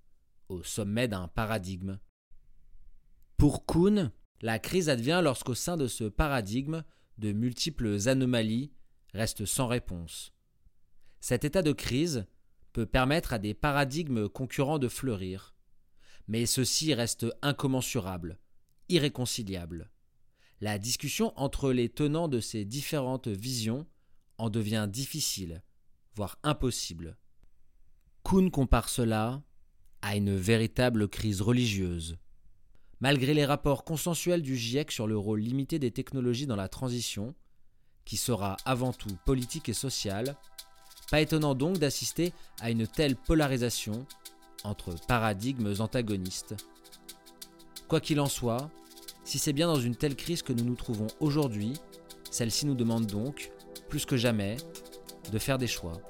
au 0.48 0.62
sommet 0.62 1.08
d'un 1.08 1.28
paradigme. 1.28 1.98
Pour 3.36 3.64
Kuhn, 3.64 4.10
la 4.40 4.58
crise 4.58 4.88
advient 4.88 5.20
lorsqu'au 5.22 5.54
sein 5.54 5.76
de 5.76 5.86
ce 5.86 6.04
paradigme, 6.04 6.82
de 7.18 7.32
multiples 7.32 8.08
anomalies 8.08 8.72
restent 9.14 9.44
sans 9.44 9.68
réponse. 9.68 10.32
Cet 11.20 11.44
état 11.44 11.62
de 11.62 11.72
crise 11.72 12.26
peut 12.72 12.86
permettre 12.86 13.32
à 13.32 13.38
des 13.38 13.54
paradigmes 13.54 14.28
concurrents 14.28 14.78
de 14.78 14.88
fleurir 14.88 15.51
mais 16.32 16.46
ceci 16.46 16.94
reste 16.94 17.26
incommensurable, 17.42 18.38
irréconciliable. 18.88 19.90
La 20.62 20.78
discussion 20.78 21.38
entre 21.38 21.72
les 21.72 21.90
tenants 21.90 22.26
de 22.26 22.40
ces 22.40 22.64
différentes 22.64 23.28
visions 23.28 23.86
en 24.38 24.48
devient 24.48 24.88
difficile, 24.90 25.62
voire 26.14 26.38
impossible. 26.42 27.18
Kuhn 28.24 28.50
compare 28.50 28.88
cela 28.88 29.42
à 30.00 30.16
une 30.16 30.34
véritable 30.34 31.06
crise 31.06 31.42
religieuse. 31.42 32.16
Malgré 33.00 33.34
les 33.34 33.44
rapports 33.44 33.84
consensuels 33.84 34.40
du 34.40 34.56
GIEC 34.56 34.90
sur 34.90 35.06
le 35.06 35.18
rôle 35.18 35.40
limité 35.40 35.78
des 35.78 35.90
technologies 35.90 36.46
dans 36.46 36.56
la 36.56 36.70
transition, 36.70 37.34
qui 38.06 38.16
sera 38.16 38.56
avant 38.64 38.94
tout 38.94 39.18
politique 39.26 39.68
et 39.68 39.74
sociale, 39.74 40.38
pas 41.10 41.20
étonnant 41.20 41.54
donc 41.54 41.76
d'assister 41.76 42.32
à 42.62 42.70
une 42.70 42.86
telle 42.86 43.16
polarisation 43.16 44.06
entre 44.64 44.94
paradigmes 45.06 45.74
antagonistes. 45.78 46.54
Quoi 47.88 48.00
qu'il 48.00 48.20
en 48.20 48.26
soit, 48.26 48.70
si 49.24 49.38
c'est 49.38 49.52
bien 49.52 49.66
dans 49.66 49.80
une 49.80 49.96
telle 49.96 50.16
crise 50.16 50.42
que 50.42 50.52
nous 50.52 50.64
nous 50.64 50.74
trouvons 50.74 51.06
aujourd'hui, 51.20 51.74
celle-ci 52.30 52.66
nous 52.66 52.74
demande 52.74 53.06
donc, 53.06 53.52
plus 53.88 54.06
que 54.06 54.16
jamais, 54.16 54.56
de 55.30 55.38
faire 55.38 55.58
des 55.58 55.66
choix. 55.66 56.00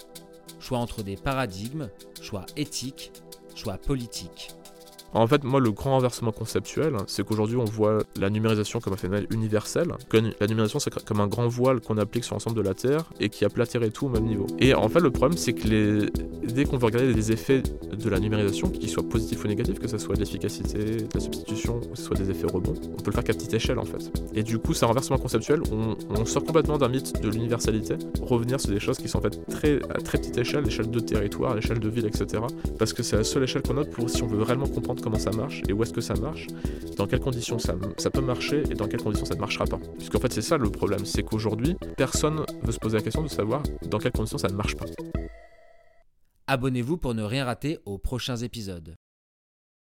Choix 0.60 0.78
entre 0.78 1.02
des 1.02 1.16
paradigmes, 1.16 1.90
choix 2.20 2.46
éthiques, 2.56 3.12
choix 3.54 3.78
politiques. 3.78 4.50
En 5.14 5.26
fait, 5.26 5.44
moi, 5.44 5.60
le 5.60 5.70
grand 5.72 5.90
renversement 5.90 6.32
conceptuel, 6.32 6.96
c'est 7.06 7.24
qu'aujourd'hui, 7.24 7.56
on 7.56 7.64
voit 7.64 7.98
la 8.18 8.30
numérisation 8.30 8.80
comme 8.80 8.94
un 8.94 8.96
phénomène 8.96 9.26
universel, 9.30 9.92
la 10.40 10.46
numérisation, 10.46 10.78
c'est 10.78 11.04
comme 11.04 11.20
un 11.20 11.26
grand 11.26 11.48
voile 11.48 11.80
qu'on 11.80 11.98
applique 11.98 12.24
sur 12.24 12.34
l'ensemble 12.34 12.56
de 12.56 12.62
la 12.62 12.74
Terre 12.74 13.04
et 13.20 13.28
qui 13.28 13.44
aplatirait 13.44 13.90
tout 13.90 14.06
au 14.06 14.08
même 14.08 14.24
niveau. 14.24 14.46
Et 14.58 14.74
en 14.74 14.88
fait, 14.88 15.00
le 15.00 15.10
problème, 15.10 15.36
c'est 15.36 15.52
que 15.52 16.10
dès 16.46 16.64
qu'on 16.64 16.78
veut 16.78 16.86
regarder 16.86 17.12
les 17.12 17.32
effets 17.32 17.62
de 17.62 18.08
la 18.08 18.18
numérisation, 18.20 18.70
qu'ils 18.70 18.88
soient 18.88 19.06
positifs 19.06 19.44
ou 19.44 19.48
négatifs, 19.48 19.78
que 19.78 19.88
ce 19.88 19.98
soit 19.98 20.14
de 20.14 20.20
l'efficacité, 20.20 20.78
de 20.78 21.08
la 21.14 21.20
substitution, 21.20 21.76
ou 21.76 21.92
que 21.92 21.98
ce 21.98 22.04
soit 22.04 22.16
des 22.16 22.30
effets 22.30 22.46
rebonds, 22.46 22.74
on 22.98 23.02
peut 23.02 23.10
le 23.10 23.12
faire 23.12 23.24
qu'à 23.24 23.34
petite 23.34 23.52
échelle, 23.52 23.78
en 23.78 23.84
fait. 23.84 24.10
Et 24.34 24.42
du 24.42 24.58
coup, 24.58 24.72
c'est 24.72 24.84
un 24.84 24.88
renversement 24.88 25.18
conceptuel, 25.18 25.60
on, 25.70 26.24
sort 26.24 26.44
complètement 26.44 26.78
d'un 26.78 26.88
mythe 26.88 27.20
de 27.20 27.28
l'universalité, 27.28 27.96
revenir 28.22 28.60
sur 28.60 28.70
des 28.70 28.80
choses 28.80 28.96
qui 28.96 29.08
sont 29.08 29.18
en 29.18 29.22
fait 29.22 29.44
très, 29.50 29.80
à 29.90 30.00
très 30.00 30.18
petite 30.18 30.38
échelle, 30.38 30.64
l'échelle 30.64 30.90
de 30.90 31.00
territoire, 31.00 31.54
l'échelle 31.54 31.80
de 31.80 31.88
ville, 31.88 32.06
etc. 32.06 32.42
Parce 32.78 32.92
que 32.92 33.02
c'est 33.02 33.16
la 33.16 33.24
seule 33.24 33.42
échelle 33.42 33.62
qu'on 33.62 33.76
a 33.76 33.84
pour 33.84 34.08
si 34.08 34.22
on 34.22 34.28
veut 34.28 34.42
réellement 34.42 34.68
comprendre 34.68 35.01
comment 35.02 35.18
ça 35.18 35.32
marche 35.32 35.62
et 35.68 35.72
où 35.72 35.82
est-ce 35.82 35.92
que 35.92 36.00
ça 36.00 36.14
marche, 36.14 36.46
dans 36.96 37.06
quelles 37.06 37.20
conditions 37.20 37.58
ça, 37.58 37.74
peut 37.74 38.20
marcher 38.20 38.62
et 38.70 38.74
dans 38.74 38.86
quelles 38.86 39.02
conditions 39.02 39.26
ça 39.26 39.34
ne 39.34 39.40
marchera 39.40 39.66
pas. 39.66 39.78
Puisqu'en 39.98 40.20
fait, 40.20 40.32
c'est 40.32 40.42
ça 40.42 40.56
le 40.56 40.70
problème, 40.70 41.04
c'est 41.04 41.22
qu'aujourd'hui, 41.22 41.76
personne 41.96 42.44
veut 42.62 42.72
se 42.72 42.78
poser 42.78 42.96
la 42.96 43.02
question 43.02 43.22
de 43.22 43.28
savoir 43.28 43.62
dans 43.90 43.98
quelles 43.98 44.12
conditions 44.12 44.38
ça 44.38 44.48
ne 44.48 44.54
marche 44.54 44.76
pas. 44.76 44.86
Abonnez-vous 46.46 46.96
pour 46.96 47.14
ne 47.14 47.22
rien 47.22 47.44
rater 47.44 47.78
aux 47.84 47.98
prochains 47.98 48.36
épisodes. 48.36 48.94